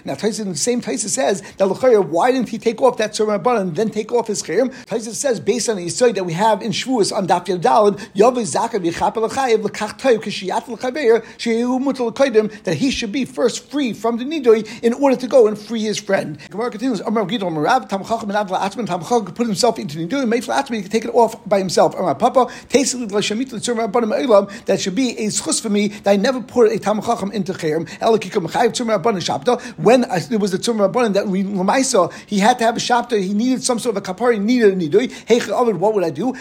Now 0.04 0.14
Taisa 0.14 0.44
the 0.44 0.56
same 0.56 0.80
Taisa 0.80 1.08
says 1.08 1.42
that 1.58 1.68
why 2.08 2.32
didn't 2.32 2.48
he 2.48 2.58
take 2.58 2.71
off 2.80 2.96
that 2.98 3.12
Tzur 3.12 3.38
Rabbanan 3.38 3.74
then 3.74 3.90
take 3.90 4.12
off 4.12 4.28
his 4.28 4.42
chayim? 4.42 4.72
Taisa 4.86 5.12
says 5.12 5.40
based 5.40 5.68
on 5.68 5.76
the 5.76 5.86
Yisoy 5.86 6.14
that 6.14 6.24
we 6.24 6.32
have 6.32 6.62
in 6.62 6.72
Shavuos 6.72 7.14
on 7.14 7.26
Daf 7.26 7.46
Yadalad, 7.46 7.98
Yavai 8.14 8.42
Zakar 8.42 8.80
Yichapel 8.82 9.28
Chayev 9.28 9.62
Lekach 9.62 9.98
Toy 9.98 10.16
Kishiyat 10.16 10.64
Lechaber 10.64 11.24
Shehu 11.36 11.78
Mutal 11.82 12.12
that 12.64 12.74
he 12.74 12.90
should 12.90 13.12
be 13.12 13.24
first 13.24 13.70
free 13.70 13.92
from 13.92 14.16
the 14.16 14.24
nidui 14.24 14.66
in 14.82 14.92
order 14.94 15.16
to 15.16 15.26
go 15.26 15.46
and 15.46 15.58
free 15.58 15.82
his 15.82 15.98
friend. 15.98 16.38
Gemara 16.50 16.70
continues, 16.70 17.00
Amar 17.00 17.24
Gidol 17.24 17.52
Marav, 17.52 17.88
Tamachach 17.88 18.20
Menav 18.20 18.48
La'atman, 18.48 18.86
Tamachach 18.86 19.26
could 19.26 19.34
put 19.34 19.46
himself 19.46 19.78
into 19.78 19.98
the 19.98 20.06
nidui, 20.06 20.24
Meif 20.24 20.46
La'atman, 20.46 20.76
he 20.76 20.82
could 20.82 20.92
take 20.92 21.04
it 21.04 21.14
off 21.14 21.36
by 21.48 21.58
himself. 21.58 21.94
Amar 21.94 22.14
Papa, 22.14 22.46
Tasted 22.68 23.10
L'Shamit 23.12 23.52
L'Tzur 23.52 23.74
Rabbanim 23.74 24.16
Eilam, 24.16 24.64
that 24.66 24.80
should 24.80 24.94
be 24.94 25.10
a 25.18 25.26
schus 25.28 25.60
for 25.60 25.68
me 25.68 25.88
that 25.88 26.12
I 26.12 26.16
never 26.16 26.40
put 26.40 26.72
a 26.72 26.78
Tamachachim 26.78 27.32
into 27.32 27.52
Chayim, 27.52 27.88
Elikikam 27.98 28.50
Chayiv 28.50 28.72
Tzur 28.72 28.86
Rabbanim 28.86 29.20
Shabta, 29.20 29.60
when 29.78 30.02
there 30.02 30.38
was 30.38 30.52
the 30.52 30.58
Tzur 30.58 30.88
Rabbanim 30.88 31.14
that 31.14 31.26
we 31.26 31.42
Lamaisa, 31.42 32.12
he 32.26 32.38
had 32.38 32.58
to 32.58 32.61
have 32.62 32.76
a 32.76 32.80
Shabta, 32.80 33.20
he 33.22 33.34
needed 33.34 33.62
some 33.62 33.78
sort 33.78 33.96
of 33.96 34.02
a 34.02 34.06
kapar, 34.14 34.32
he 34.32 34.38
needed 34.38 34.72
a 34.72 34.76
nidui, 34.76 35.50
Ovid, 35.50 35.76
what 35.76 35.94
would 35.94 36.04
I 36.04 36.10
do? 36.10 36.32
To 36.32 36.38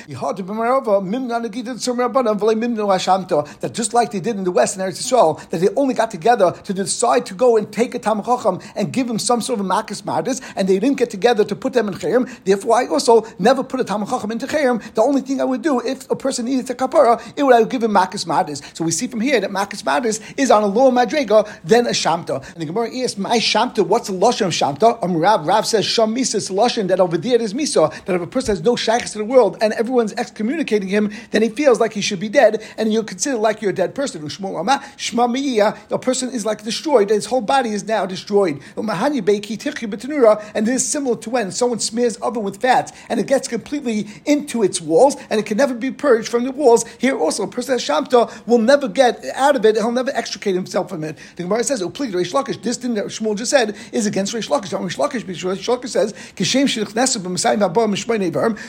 that 3.60 3.74
just 3.74 3.94
like 3.94 4.12
they 4.12 4.20
did 4.20 4.36
in 4.36 4.44
the 4.44 4.52
West 4.52 4.76
in 4.76 4.82
Eretz 4.82 5.02
Yisrael, 5.02 5.50
that 5.50 5.60
they 5.60 5.70
only 5.76 5.94
got 5.94 6.12
together 6.12 6.52
to 6.52 6.74
decide 6.74 7.26
to 7.26 7.34
go 7.34 7.58
and 7.58 7.72
take 7.72 7.96
a 7.96 8.00
Tam 8.00 8.24
Chacham 8.24 8.60
and 8.76 8.92
give 8.92 9.10
him 9.10 9.20
some 9.20 9.42
sort 9.42 9.60
of 9.60 9.66
a 9.66 9.70
Makas 9.70 10.04
Mardis, 10.04 10.42
and 10.56 10.68
they 10.68 10.80
didn't 10.80 10.98
get 10.98 11.10
together 11.10 11.44
to 11.44 11.56
put 11.56 11.74
them 11.74 11.88
in 11.88 11.94
Chayim. 11.96 12.30
Therefore, 12.44 12.78
I 12.78 12.88
also 12.88 13.26
never 13.40 13.64
put 13.64 13.80
a 13.80 13.84
Tam 13.84 14.06
Chacham 14.06 14.32
into 14.32 14.48
Chayim. 14.48 14.82
The 14.94 15.02
only 15.02 15.22
thing 15.22 15.42
I 15.42 15.44
would 15.44 15.62
do, 15.62 15.80
if 15.82 16.10
a 16.10 16.16
person 16.16 16.46
needed 16.46 16.70
a 16.70 16.74
Kapara, 16.74 17.22
it 17.36 17.44
would 17.44 17.54
I 17.54 17.60
would 17.60 17.70
give 17.70 17.84
him 17.84 17.92
Makas 17.92 18.26
Mardis. 18.26 18.64
So 18.76 18.84
we 18.84 18.92
see 18.92 19.08
from 19.08 19.22
here 19.22 19.40
that 19.40 19.52
Makas 19.52 19.84
Mardis 19.84 20.22
is 20.38 20.52
on 20.52 20.64
a 20.64 20.68
lower 20.68 20.92
Madrega 20.92 21.50
than 21.64 21.88
a 21.88 21.92
Shamta. 21.92 22.44
And 22.54 22.62
the 22.62 22.66
Gemara 22.66 22.96
asks, 22.98 23.18
my 23.18 23.38
Shamta, 23.38 23.86
what's 23.86 24.08
the 24.08 24.14
Lashon 24.14 24.48
of 24.48 24.54
Shamta? 24.54 25.04
Um, 25.04 25.18
Rav, 25.18 25.46
Rav 25.46 25.66
says, 25.66 25.86
Sham 25.86 26.11
Misa, 26.16 26.36
it's 26.36 26.50
that 26.88 27.00
over 27.00 27.18
there 27.18 27.42
is 27.42 27.54
Misa, 27.54 27.92
that 28.06 28.16
if 28.16 28.22
a 28.22 28.28
person 28.28 28.56
has 28.56 28.64
no 28.64 28.76
shaykhs 28.76 29.12
to 29.12 29.18
the 29.18 29.26
world 29.26 29.58
and 29.62 29.74
everyone's 29.74 30.14
excommunicating 30.14 30.90
him, 30.90 31.12
then 31.32 31.42
he 31.42 31.50
feels 31.50 31.80
like 31.80 31.94
he 31.94 32.02
should 32.02 32.20
be 32.20 32.30
dead, 32.30 32.64
and 32.78 32.92
you're 32.94 33.04
considered 33.04 33.40
like 33.40 33.62
you're 33.62 33.72
a 33.72 33.74
dead 33.74 33.96
person. 33.96 34.22
A 34.24 36.00
person 36.00 36.30
is 36.30 36.46
like 36.46 36.64
destroyed, 36.64 37.10
his 37.10 37.26
whole 37.26 37.42
body 37.42 37.72
is 37.72 37.84
now 37.84 38.06
destroyed. 38.06 38.62
And 38.78 40.68
this 40.68 40.82
is 40.84 40.90
similar 40.90 41.16
to 41.18 41.30
when 41.30 41.52
someone 41.52 41.80
smears 41.80 42.18
oven 42.18 42.44
with 42.44 42.62
fat 42.62 42.92
and 43.10 43.20
it 43.20 43.28
gets 43.28 43.48
completely 43.48 44.08
into 44.26 44.64
its 44.64 44.82
walls 44.82 45.16
and 45.30 45.40
it 45.40 45.46
can 45.46 45.58
never 45.58 45.74
be 45.74 45.92
purged 45.92 46.28
from 46.30 46.44
the 46.44 46.52
walls. 46.52 46.86
Here 47.00 47.18
also, 47.18 47.44
a 47.44 47.48
person 47.48 47.74
has 47.74 47.84
Shamta 47.84 48.30
will 48.48 48.60
never 48.60 48.88
get 48.88 49.24
out 49.36 49.56
of 49.56 49.66
it, 49.66 49.76
he'll 49.76 49.92
never 49.92 50.12
extricate 50.12 50.56
himself 50.56 50.90
from 50.90 51.04
it. 51.04 51.18
The 51.36 51.44
Gemara 51.44 51.64
says, 51.64 51.80
this 51.80 52.78
thing 52.78 52.94
that 52.96 53.06
Shmuel 53.06 53.36
just 53.38 53.52
said 53.52 53.76
is 53.92 54.06
against 54.06 54.34
Reish 54.34 54.50
Lakish. 54.50 54.72
Reish 54.72 54.98
Lakish 54.98 55.91
says, 55.92 56.14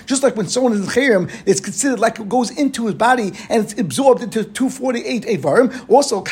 just 0.07 0.23
like 0.23 0.37
when 0.37 0.49
someone 0.49 0.73
is 0.73 0.81
in 0.81 0.87
Chayim, 0.87 1.31
it's 1.47 1.61
considered 1.61 1.99
like 1.99 2.19
it 2.19 2.29
goes 2.29 2.51
into 2.51 2.87
his 2.87 2.95
body 2.95 3.33
and 3.49 3.65
it's 3.65 3.79
absorbed 3.79 4.23
into 4.23 4.45
248 4.45 5.25
Evarim. 5.25 5.89
Also, 5.89 6.23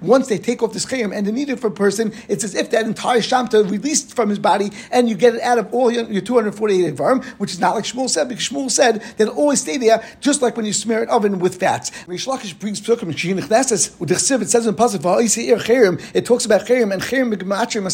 once 0.00 0.28
they 0.28 0.38
take 0.38 0.62
off 0.62 0.72
this 0.72 0.86
Chayim 0.86 1.14
and 1.14 1.26
they 1.26 1.32
need 1.32 1.48
it 1.48 1.60
for 1.60 1.66
a 1.68 1.70
person, 1.70 2.12
it's 2.28 2.44
as 2.44 2.54
if 2.54 2.70
that 2.70 2.86
entire 2.86 3.20
Shamta 3.20 3.68
released 3.70 4.14
from 4.14 4.28
his 4.28 4.38
body 4.38 4.70
and 4.90 5.08
you 5.08 5.14
get 5.14 5.34
it 5.34 5.42
out 5.42 5.58
of 5.58 5.72
all 5.72 5.90
your, 5.90 6.04
your 6.04 6.22
248 6.22 6.94
Evarim, 6.94 7.24
which 7.38 7.52
is 7.52 7.60
not 7.60 7.74
like 7.74 7.84
Shmuel 7.84 8.08
said, 8.08 8.28
because 8.28 8.48
Shmuel 8.48 8.70
said 8.70 9.02
that 9.16 9.28
always 9.28 9.60
stay 9.60 9.76
there, 9.76 10.04
just 10.20 10.42
like 10.42 10.56
when 10.56 10.66
you 10.66 10.72
smear 10.72 11.02
an 11.02 11.08
oven 11.08 11.38
with 11.38 11.60
fats. 11.60 11.90
Reish 12.06 12.26
Lakish 12.26 12.58
brings 12.58 12.80
Psukim, 12.80 13.10
it 13.10 14.48
says 14.48 14.66
in 14.66 14.74
Pasuk, 14.74 16.14
it 16.14 16.26
talks 16.26 16.44
about 16.44 16.66
Chayim, 16.66 16.92
and 16.92 17.02
Chayim 17.02 17.32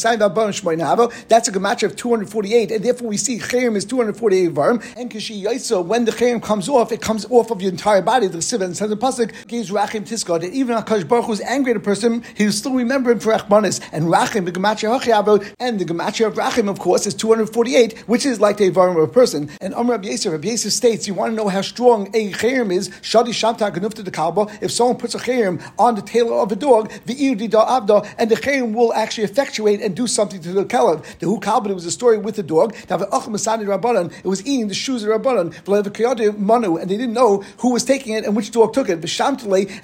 That's 0.05 1.49
a 1.49 1.53
Gematria 1.53 1.85
of 1.85 1.97
248, 1.97 2.71
and 2.71 2.85
therefore 2.85 3.09
we 3.09 3.17
see 3.17 3.39
Chayim 3.39 3.75
is 3.75 3.85
248 3.85 4.51
Evarim, 4.51 4.85
and 4.97 5.11
Kashi 5.11 5.43
Yaitza, 5.43 5.85
when 5.85 6.05
the 6.05 6.13
Chayim 6.13 6.43
comes 6.43 6.69
off, 6.69 6.93
it 6.93 7.01
comes 7.01 7.25
off 7.31 7.51
of 7.51 7.63
your 7.63 7.71
entire 7.71 8.03
body. 8.03 8.27
The 8.27 8.39
Chsiv, 8.39 8.61
and 8.61 8.79
in 8.93 8.99
Pasuk, 8.99 9.47
gives 9.47 9.71
Rachim 9.71 10.07
Tiska, 10.07 10.41
that 10.41 10.53
even 10.53 10.77
Akash 10.77 11.09
Baruch 11.09 11.25
who's 11.27 11.41
angry 11.41 11.73
at 11.73 11.77
a 11.77 11.81
person, 11.81 12.23
he'll 12.37 12.53
still 12.53 12.75
remember 12.75 13.11
him 13.11 13.21
for 13.21 13.33
Rachmanis, 13.33 13.81
and 13.93 14.07
Rachim, 14.07 14.45
the 14.45 14.53
Gematria 14.53 15.01
Hachiavo, 15.01 15.55
and 15.59 15.79
the 15.79 15.85
Gematria 15.85 16.27
of 16.27 16.35
Rachim, 16.35 16.69
of 16.69 16.79
course, 16.79 17.07
is 17.07 17.15
248, 17.15 18.01
which 18.01 18.27
is 18.27 18.41
like 18.41 18.59
the 18.59 18.71
Evarim 18.71 18.97
of 18.97 19.09
a 19.09 19.13
person. 19.13 19.51
And 19.61 19.75
Amr 19.75 19.93
Rabbi 19.93 20.09
Yisrael, 20.09 20.33
Rabbi 20.33 20.55
states, 20.57 21.07
you 21.07 21.15
want 21.15 21.33
to 21.33 21.37
know 21.37 21.49
how 21.49 21.63
strong 21.63 22.09
a 22.15 22.33
Chayim 22.33 22.73
is, 22.73 22.91
Shadi 22.91 23.29
Shamta 23.29 23.73
Ganufta 23.73 24.05
the 24.05 24.11
Kalba, 24.11 24.51
if 24.61 24.71
someone 24.71 24.97
puts 24.97 25.15
a 25.15 25.19
Chayim 25.19 25.63
on 25.79 25.95
the 25.95 26.03
tail 26.03 26.39
of 26.41 26.53
a 26.53 26.57
dog, 26.57 26.93
the 27.07 27.35
da 27.49 27.81
Abda, 27.81 28.15
and 28.19 28.31
the 28.31 28.37
Chayim 28.37 28.75
will 28.75 28.93
actually 28.93 29.25
effectuate 29.25 29.81
and 29.81 29.94
do 29.95 30.07
something 30.07 30.41
to 30.41 30.53
the 30.53 30.65
Kalab. 30.65 31.05
The 31.19 31.27
Hu 31.27 31.39
it 31.71 31.75
was 31.75 31.87
a 31.87 31.91
story 31.91 32.19
with 32.19 32.37
the 32.37 32.43
dog, 32.43 32.75
it 32.77 34.25
was 34.25 34.47
eating 34.47 34.69
the 34.69 34.75
shoes 34.75 35.05
of 35.05 35.11
Rabbanan, 35.11 36.39
Manu, 36.39 36.77
and 36.77 36.91
they 36.91 36.97
didn't 36.97 37.15
know 37.15 37.43
who 37.59 37.73
was 37.73 37.85
taking 37.85 38.15
it 38.15 38.25
and 38.25 38.37
which 38.37 38.51
dog 38.51 38.73
took 38.73 38.89
it. 38.89 38.95
And 38.95 39.03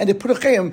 they 0.08 0.14
put 0.14 0.30
a 0.30 0.34
Chayim, 0.34 0.72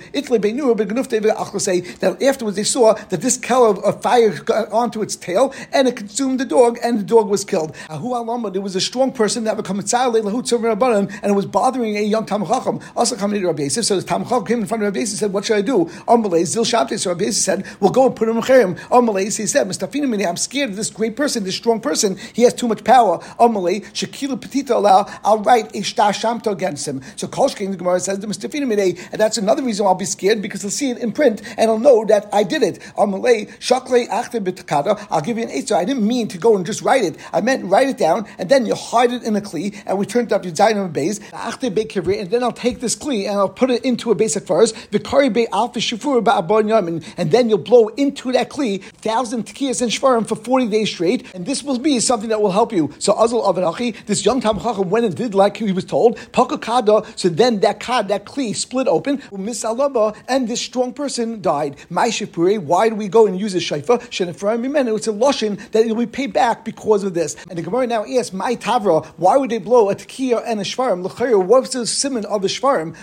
that 2.00 2.24
afterwards 2.24 2.58
they 2.58 2.64
saw 2.64 2.94
that 2.94 3.22
this 3.22 3.38
Kalab 3.38 3.84
of 3.84 4.02
fire 4.02 4.32
got 4.44 4.72
onto 4.72 5.02
its 5.02 5.16
tail 5.16 5.54
and 5.72 5.88
it 5.88 5.96
consumed 5.96 6.40
the 6.40 6.46
dog, 6.46 6.78
and 6.84 7.00
the 7.00 7.04
dog 7.04 7.30
was 7.30 7.46
killed. 7.46 7.76
There 7.88 8.62
was 8.62 8.76
a 8.76 8.82
strong 8.82 9.12
person 9.12 9.44
that 9.46 9.58
become 9.58 9.80
and 9.80 11.32
it 11.32 11.36
was 11.36 11.46
bothering 11.46 11.98
a 11.98 12.02
young 12.02 12.26
Tam 12.26 12.46
Chacham. 12.46 12.80
Also 12.96 13.16
coming 13.16 13.42
to 13.42 13.48
Rabbi 13.48 13.68
so 13.68 13.96
the 13.96 14.02
Tam 14.02 14.24
Chacham 14.24 14.46
came 14.46 14.60
in 14.60 14.66
front 14.66 14.84
of 14.84 14.88
Rabbi 14.88 15.00
and 15.00 15.10
said, 15.10 15.34
What 15.34 15.46
should 15.46 15.58
I 15.58 15.62
do? 15.62 15.86
Amalei 16.08 16.46
Zil 16.46 16.64
Shabtai. 16.64 17.00
So 17.00 17.12
Rabbi 17.12 17.26
Yosef 17.26 17.44
said, 17.44 17.66
We'll 17.80 17.92
go 17.92 18.08
and 18.08 18.16
put 18.16 18.30
him 18.30 18.38
in 18.38 18.44
Chayim. 18.44 18.80
Amalei, 18.90 19.27
he 19.36 19.48
said, 19.48 19.68
Mustafina 19.68 20.26
I'm 20.26 20.38
scared 20.38 20.70
of 20.70 20.76
this 20.78 20.90
great 20.90 21.18
person, 21.18 21.44
this 21.44 21.56
strong 21.56 21.82
person. 21.82 22.18
He 22.34 22.44
has 22.44 22.54
too 22.54 22.68
much 22.68 22.84
power. 22.84 23.20
Amalei, 23.40 23.84
Shakila 23.92 24.40
Petita 24.40 24.72
allow, 24.72 25.06
I'll 25.26 25.40
write 25.40 25.76
a 25.76 25.80
Shamto 25.80 26.52
against 26.52 26.88
him. 26.88 27.02
So 27.16 27.28
Kolshkin, 27.28 27.72
the 27.72 27.78
Gemara 27.78 28.00
says, 28.00 28.20
the 28.20 28.28
Mustafina 28.28 28.68
and 29.12 29.20
that's 29.20 29.38
another 29.38 29.64
reason 29.64 29.86
I'll 29.86 29.96
be 29.96 30.06
scared 30.06 30.42
because 30.42 30.62
he'll 30.62 30.72
see 30.72 30.92
it 30.92 31.00
in 31.00 31.12
print 31.12 31.42
and 31.58 31.70
he'll 31.70 31.80
know 31.80 32.06
that 32.06 32.30
I 32.32 32.44
did 32.44 32.64
it. 32.64 32.80
Amalei, 32.98 33.50
Shaklei 33.58 34.08
Achte 34.08 34.40
Bitakada, 34.44 35.06
I'll 35.10 35.22
give 35.22 35.38
you 35.38 35.44
an 35.44 35.50
answer. 35.50 35.76
I 35.76 35.84
didn't 35.84 36.08
mean 36.08 36.28
to 36.30 36.38
go 36.38 36.56
and 36.56 36.66
just 36.66 36.82
write 36.82 37.04
it. 37.04 37.18
I 37.34 37.42
meant 37.42 37.66
write 37.66 37.90
it 37.90 37.98
down 37.98 38.28
and 38.38 38.50
then 38.50 38.66
you 38.66 38.76
hide 38.76 39.12
it 39.12 39.24
in 39.24 39.36
a 39.36 39.42
kli 39.42 39.76
and 39.86 39.98
we 39.98 40.06
turned 40.06 40.32
up 40.32 40.44
your 40.44 40.54
Zainam 40.54 40.94
base, 40.94 41.20
and 41.34 42.30
then 42.30 42.44
I'll 42.44 42.52
take 42.52 42.80
this 42.80 42.96
kli 42.96 43.28
and 43.28 43.38
I'll 43.38 43.50
put 43.50 43.72
it 43.72 43.84
into 43.84 44.12
a 44.12 44.16
basic 44.16 44.46
first, 44.46 44.76
Vikari 44.92 45.32
Be 45.32 45.48
Alpha 45.52 45.80
Shifur 45.80 46.24
Ba'abon 46.24 46.66
Yamin, 46.66 47.04
and 47.18 47.32
then 47.32 47.50
you'll 47.50 47.58
blow 47.58 47.88
into 47.90 48.32
that 48.32 48.50
kli 48.50 48.84
thousand 49.18 49.48
tekiyas 49.48 49.82
and 49.82 49.90
shvarim 49.92 50.28
for 50.28 50.36
40 50.36 50.68
days 50.68 50.90
straight, 50.90 51.34
and 51.34 51.44
this 51.44 51.64
will 51.64 51.80
be 51.80 52.00
something 52.00 52.30
that 52.30 52.40
will 52.40 52.52
help 52.52 52.72
you. 52.72 52.94
So 53.00 53.20
Azul 53.20 53.42
Avanachi, 53.42 54.06
this 54.06 54.24
young 54.24 54.42
Tam 54.42 54.60
Chacham 54.60 54.92
went 54.92 55.06
and 55.06 55.16
did 55.16 55.34
like 55.34 55.58
he 55.58 55.72
was 55.72 55.86
told, 55.86 56.18
Pakakada, 56.34 57.04
so 57.18 57.28
then 57.28 57.60
that 57.62 57.80
kad, 57.80 58.10
that 58.10 58.26
kli 58.26 58.56
split 58.56 58.88
open, 58.88 59.18
Misalaba, 59.32 60.16
and 60.28 60.48
this 60.48 60.62
strong 60.62 60.94
person 60.94 61.42
died. 61.42 61.78
My 61.90 62.12
why 62.12 62.90
do 62.90 62.96
we 62.96 63.08
go 63.08 63.26
and 63.26 63.40
use 63.40 63.56
a 63.56 63.58
shaifa? 63.58 64.04
It's 64.06 65.08
a 65.08 65.12
loshin 65.12 65.72
that 65.72 65.84
it 65.84 65.88
will 65.88 66.06
be 66.06 66.06
paid 66.06 66.34
back 66.34 66.64
because 66.64 67.04
of 67.04 67.16
this. 67.16 67.36
And 67.50 67.58
the 67.58 67.64
Gemara 67.64 67.88
now 67.88 68.06
asks, 68.06 68.34
My 68.34 68.56
Tavra, 68.56 69.04
why 69.18 69.38
would 69.38 69.50
they 69.50 69.58
blow 69.58 69.90
a 69.90 69.96
tekiya 69.96 70.44
and 70.46 70.60
a 70.60 70.64
shvarim? 70.64 71.02
What's 71.46 71.72
the 71.72 71.88
simon 71.88 72.26
of 72.26 72.44
the 72.44 72.48
shvarim? 72.48 72.96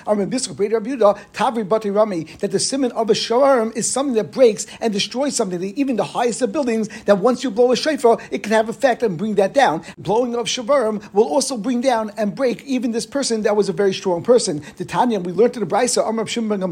Tavri 1.33 1.69
Bati 1.69 1.91
Rami, 1.91 2.25
that 2.39 2.53
the 2.53 2.61
simon 2.61 2.93
of 2.93 3.11
a 3.11 3.15
shvarim 3.15 3.77
is 3.77 3.91
something 3.91 4.15
that 4.15 4.31
breaks 4.31 4.67
and 4.81 4.93
destroys 4.93 5.35
something. 5.35 5.59
That 5.59 5.77
even 5.77 5.97
the 5.97 6.04
highest 6.05 6.43
of 6.43 6.53
buildings, 6.53 6.89
that 7.05 7.19
once 7.19 7.43
you 7.45 7.51
blow 7.51 7.73
a 7.73 7.77
shofar, 7.77 8.19
it 8.31 8.43
can 8.43 8.53
have 8.53 8.69
effect 8.69 9.03
and 9.03 9.17
bring 9.19 9.35
that 9.37 9.55
down. 9.55 9.83
Blowing 9.99 10.35
of 10.35 10.47
shvarim 10.47 11.13
will 11.13 11.25
also 11.25 11.57
bring 11.57 11.81
down 11.81 12.11
and 12.17 12.35
break 12.35 12.63
even 12.65 12.93
this 12.93 13.07
person 13.07 13.43
that 13.43 13.57
was 13.57 13.69
a 13.69 13.73
very 13.73 13.95
strong 13.95 14.23
person. 14.23 14.63
The 14.77 14.85
Tanya, 14.85 15.21
we 15.21 15.33
learned 15.33 15.57
in 15.57 15.61
the 15.61 15.67
Brisa, 15.67 16.05
Amr 16.05 16.27
Shimon 16.27 16.63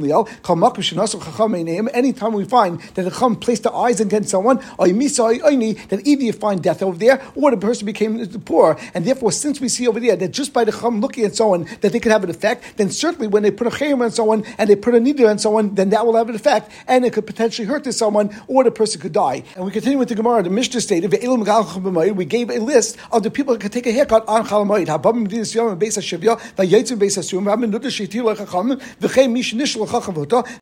anytime 1.95 2.33
we 2.33 2.45
find 2.45 2.81
that 2.95 3.03
the 3.03 3.11
Chum 3.11 3.37
placed 3.37 3.63
the 3.63 3.73
eyes 3.73 4.01
against 4.01 4.31
someone, 4.31 4.59
that 4.59 6.01
either 6.05 6.23
you 6.23 6.33
find 6.33 6.63
death 6.63 6.83
over 6.83 6.99
there 6.99 7.23
or 7.35 7.51
the 7.51 7.57
person 7.57 7.87
became 7.87 8.27
poor. 8.41 8.77
And 8.95 9.05
therefore, 9.05 9.33
since 9.33 9.61
we 9.61 9.69
see 9.69 9.87
over 9.89 10.01
there 10.01 10.17
that 10.17 10.31
just 10.33 10.53
by 10.53 10.65
the 10.65 10.73
Chum 10.73 11.01
looking 11.01 11.25
at 11.25 11.35
someone 11.37 11.67
that 11.81 11.93
they 11.93 12.01
could 12.01 12.13
have 12.13 12.25
an 12.25 12.31
effect, 12.31 12.77
then 12.77 12.91
certainly 12.91 13.27
when 13.27 13.43
they 13.43 13.51
put 13.51 13.67
a 13.67 13.71
chayim 13.71 14.03
on 14.03 14.11
someone 14.11 14.45
and 14.59 14.69
they 14.69 14.77
put 14.77 14.95
a 14.95 15.01
needle 15.01 15.27
on 15.29 15.39
someone, 15.39 15.75
then 15.75 15.91
that 15.91 16.05
will 16.07 16.17
have 16.17 16.29
an 16.29 16.35
effect 16.35 16.71
and 16.87 17.05
it 17.05 17.13
could 17.13 17.27
potentially 17.27 17.67
hurt 17.67 17.85
to 17.85 17.93
someone 17.93 18.31
or 18.49 18.65
the 18.65 18.71
person 18.71 19.01
could 19.01 19.13
die. 19.13 19.22
And 19.57 19.65
we 19.65 19.71
continue 19.71 19.99
with 19.99 20.09
the 20.09 20.15
Gemara. 20.15 20.43
The 20.43 20.51
Mishnah 20.51 20.81
stated, 20.81 21.13
we 21.13 22.25
gave 22.25 22.51
a 22.51 22.59
list 22.59 22.97
of 23.11 23.23
the 23.23 23.31
people 23.31 23.55
that 23.55 23.61
could 23.61 23.73
take 23.73 23.87
a 23.87 23.93
haircut 23.93 24.25
on 24.27 24.47
Chalamoid. 24.47 24.89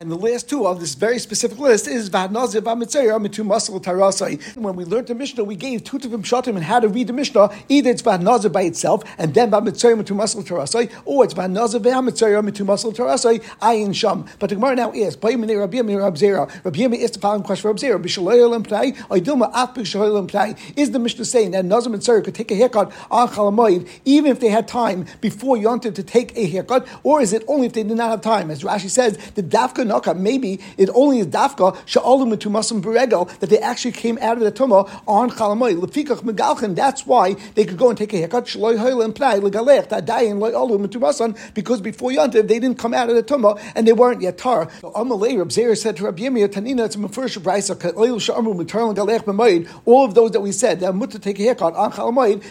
And 0.01 0.11
the 0.11 0.15
last 0.15 0.49
two 0.49 0.67
of 0.67 0.79
this 0.79 0.95
very 0.95 1.19
specific 1.19 1.59
list 1.59 1.87
is 1.87 2.09
Vahnaze 2.09 2.61
Vahmitsayamitu 2.61 3.45
Musal 3.45 3.81
Tarasai. 3.81 4.55
And 4.55 4.63
When 4.63 4.75
we 4.75 4.85
learned 4.85 5.07
the 5.07 5.15
Mishnah, 5.15 5.43
we 5.43 5.55
gave 5.55 5.83
two 5.83 5.97
different 5.99 6.25
shatim 6.25 6.55
and 6.55 6.63
how 6.63 6.79
to 6.79 6.87
read 6.87 7.07
the 7.07 7.13
Mishnah. 7.13 7.49
Either 7.69 7.89
it's 7.89 8.01
Vahnazir 8.01 8.51
by 8.51 8.63
itself, 8.63 9.03
and 9.17 9.33
then 9.33 9.51
Vamitzayim 9.51 10.01
Mitu 10.01 10.15
Masal 10.15 10.43
Tarasai, 10.43 10.91
or 11.05 11.23
it's 11.23 11.33
Vahnazir 11.33 11.79
Vamitzayim 11.79 12.49
Mitu 12.49 12.65
Masal 12.65 12.93
Tarasai, 12.93 13.41
Ayin 13.61 13.93
Sham. 13.95 14.25
But 14.39 14.49
the 14.49 14.55
Gemara 14.55 14.75
now 14.75 14.91
asks, 14.93 15.15
Rabbi 15.21 15.35
Yemi 15.35 15.97
Rabbi 15.99 16.17
Zera. 16.17 16.47
Rabbi 16.63 16.79
Yemi 16.79 17.03
asked 17.03 17.13
the 17.13 17.19
following 17.19 17.43
question 17.43 17.61
for 17.61 17.69
Rabbi 17.69 18.07
B'shalayel 18.51 20.27
Play. 20.27 20.55
Is 20.75 20.91
the 20.91 20.99
Mishnah 20.99 21.25
saying 21.25 21.51
that 21.51 21.65
Nazir 21.65 21.93
and 21.93 22.03
Sarah 22.03 22.21
could 22.21 22.35
take 22.35 22.51
a 22.51 22.55
haircut 22.55 22.91
on 23.09 23.29
Chalamoid, 23.29 23.87
even 24.05 24.31
if 24.31 24.39
they 24.39 24.49
had 24.49 24.67
time 24.67 25.05
before 25.21 25.57
Yontif 25.57 25.95
to 25.95 26.03
take 26.03 26.35
a 26.37 26.45
haircut, 26.45 26.87
or 27.03 27.21
is 27.21 27.33
it 27.33 27.43
only 27.47 27.67
if 27.67 27.73
they 27.73 27.83
did 27.83 27.97
not 27.97 28.09
have 28.09 28.21
time? 28.21 28.51
As 28.51 28.63
Rashi 28.63 28.89
says, 28.89 29.17
the 29.35 29.43
Dafka 29.43 29.85
Naka, 29.85 30.13
maybe 30.13 30.59
it 30.77 30.89
only 30.93 31.19
is 31.19 31.27
Dafka, 31.27 31.75
Mitu 31.75 32.51
Masam 32.51 32.81
Beregel, 32.81 33.27
that 33.39 33.49
they 33.49 33.59
actually 33.59 33.91
came 33.91 34.17
out 34.21 34.37
of 34.37 34.43
the 34.43 34.51
Tumah 34.51 34.89
on 35.07 35.29
Chalamoid. 35.29 35.79
Lefikach 35.81 36.21
Megalchin, 36.21 36.75
that's 36.75 37.05
why 37.05 37.35
they 37.55 37.65
could 37.65 37.77
go 37.77 37.89
and 37.89 37.97
take 37.97 38.13
a 38.13 38.17
haircut. 38.17 38.45
Shaloi 38.45 38.77
Hoyel 38.77 39.13
Play, 39.13 39.39
Legalech, 39.39 39.87
Tadayin, 39.89 40.39
Loyalu 40.39 40.79
Mitu 40.85 40.99
Masan, 40.99 41.37
because 41.53 41.81
before 41.81 42.11
Yontif 42.11 42.47
they 42.47 42.59
didn't 42.59 42.77
come 42.77 42.93
out 42.93 43.09
of 43.09 43.15
the 43.15 43.23
Tumah 43.23 43.59
and 43.75 43.87
they 43.87 43.93
weren't 43.93 44.21
yet 44.21 44.37
tar. 44.37 44.69
So 44.81 44.91
Amalei, 44.91 45.37
Reb 45.37 45.49
Zera 45.49 45.77
said 45.77 45.97
to 45.97 46.05
Rabbi 46.05 46.23
Yemir, 46.23 46.47
Tanina, 46.47 46.85
it's 46.85 46.95
Mefurish 46.95 47.37
Braisa, 47.39 47.95
Oil 47.97 48.19
All 48.31 50.05
of 50.05 50.13
those 50.13 50.31
that 50.31 50.41
we 50.41 50.51
said, 50.51 50.79
that 50.79 51.09
to 51.11 51.19
take 51.19 51.39
a 51.39 51.43
haircut 51.43 51.73
on 51.75 51.91
Hoyel 51.91 52.41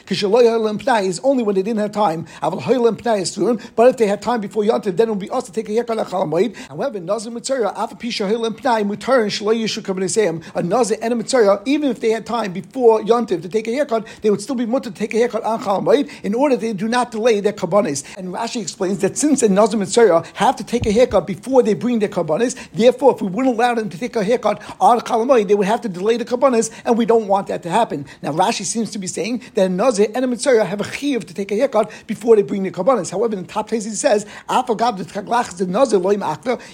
Pnai 0.79 1.05
is 1.05 1.21
only 1.21 1.43
when 1.43 1.55
they 1.55 1.63
didn't 1.63 1.81
have 1.81 1.93
time. 1.93 2.27
But 2.41 3.89
if 3.89 3.97
they 3.97 4.07
had 4.07 4.23
time 4.23 4.41
before 4.41 4.63
Yontif, 4.65 4.97
then 4.97 5.09
it 5.09 5.11
would 5.11 5.19
be 5.19 5.31
us 5.31 5.45
to 5.45 5.53
take 5.53 5.69
a 5.69 5.73
haircut 5.73 5.99
on 5.99 6.07
Chalamoid. 6.07 6.57
However, 6.69 7.01
Nazir 7.01 7.33
Mitzvah, 7.33 7.73
Afa 7.77 7.95
Pisha 7.95 8.29
Hoyel 8.29 8.51
Pnai, 8.51 8.85
Mutar 8.85 9.23
and 9.23 9.31
Shaloy 9.31 9.57
Yishu 9.63 9.83
Kabbanisayim, 9.83 10.43
a 10.55 10.63
Nazir 10.63 10.99
and 11.01 11.13
a 11.13 11.17
Mitzvah, 11.17 11.63
even 11.65 11.91
if 11.91 12.01
they 12.01 12.11
had 12.11 12.27
time 12.27 12.53
before 12.53 13.01
Yontif 13.01 13.43
to 13.43 13.49
take 13.49 13.67
a 13.69 13.73
haircut, 13.73 14.07
they 14.23 14.31
would 14.31 14.41
still 14.41 14.57
be 14.57 14.67
mutter 14.67 14.91
to 14.91 14.97
take 14.97 15.15
a 15.15 15.17
haircut 15.17 15.43
on 15.45 15.61
Chalamoid 15.63 16.11
in 16.25 16.35
order 16.35 16.57
they 16.57 16.73
do 16.73 16.89
not 16.89 17.11
delay 17.11 17.41
their 17.41 17.53
Kabbanis. 17.53 18.05
And 18.17 18.29
Rashi 18.29 18.61
explains 18.61 18.99
that 18.99 19.17
since 19.17 19.43
a 19.43 19.49
Nazir 19.49 19.79
Mitzvah 19.79 20.25
have 20.35 20.57
to 20.57 20.65
take 20.65 20.87
a 20.87 20.93
haircut 20.93 21.27
before 21.27 21.63
they 21.63 21.75
bring 21.75 21.99
their 21.99 22.09
karbanis. 22.09 22.57
Therefore, 22.73 23.15
if 23.15 23.23
we 23.23 23.29
wouldn't 23.29 23.55
allow 23.55 23.75
them 23.75 23.89
to 23.89 23.99
take 23.99 24.17
a 24.17 24.25
haircut 24.25 24.63
on 24.81 25.01
Chalamoy, 25.01 25.47
they 25.47 25.55
would 25.55 25.67
have 25.71 25.81
to 25.83 25.89
delay 25.89 26.17
the 26.17 26.25
kabbanis, 26.25 26.71
and 26.85 26.99
we 26.99 27.07
don't 27.07 27.27
want 27.29 27.47
that 27.49 27.63
to 27.63 27.71
happen. 27.71 28.07
Now 28.23 28.33
Rashi 28.33 28.65
seems 28.65 28.91
to 28.93 28.99
be 28.99 29.07
saying 29.07 29.43
that 29.55 29.67
a 29.67 29.69
nazir 29.69 30.09
and 30.15 30.25
a 30.25 30.29
mitzvah 30.29 30.65
have 30.65 30.81
a 30.81 30.91
chiv 30.91 31.27
to 31.27 31.35
take 31.35 31.51
a 31.53 31.57
haircut 31.57 31.91
before 32.07 32.37
they 32.37 32.43
bring 32.43 32.63
the 32.63 32.71
kabbanis. 32.71 33.11
However, 33.11 33.35
in 33.37 33.43
the 33.43 33.49
top 33.49 33.71
he 33.71 33.81
says, 33.81 34.27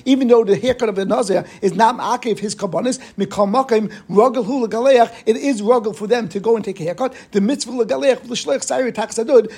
even 0.04 0.28
though 0.28 0.44
the 0.44 0.56
haircut 0.56 0.88
of 0.88 0.98
a 0.98 1.04
nazir 1.04 1.44
is 1.62 1.74
not 1.74 1.96
ma'akiv 1.96 2.38
his 2.38 2.54
kabbanis, 2.54 2.98
it 5.26 5.37
is 5.37 5.62
ruggle 5.62 5.96
for 5.96 6.06
them 6.06 6.28
to 6.28 6.40
go 6.40 6.56
and 6.56 6.64
take 6.64 6.80
a 6.80 6.85
haircut. 6.85 7.14
The 7.32 7.40
mitzvah 7.40 7.76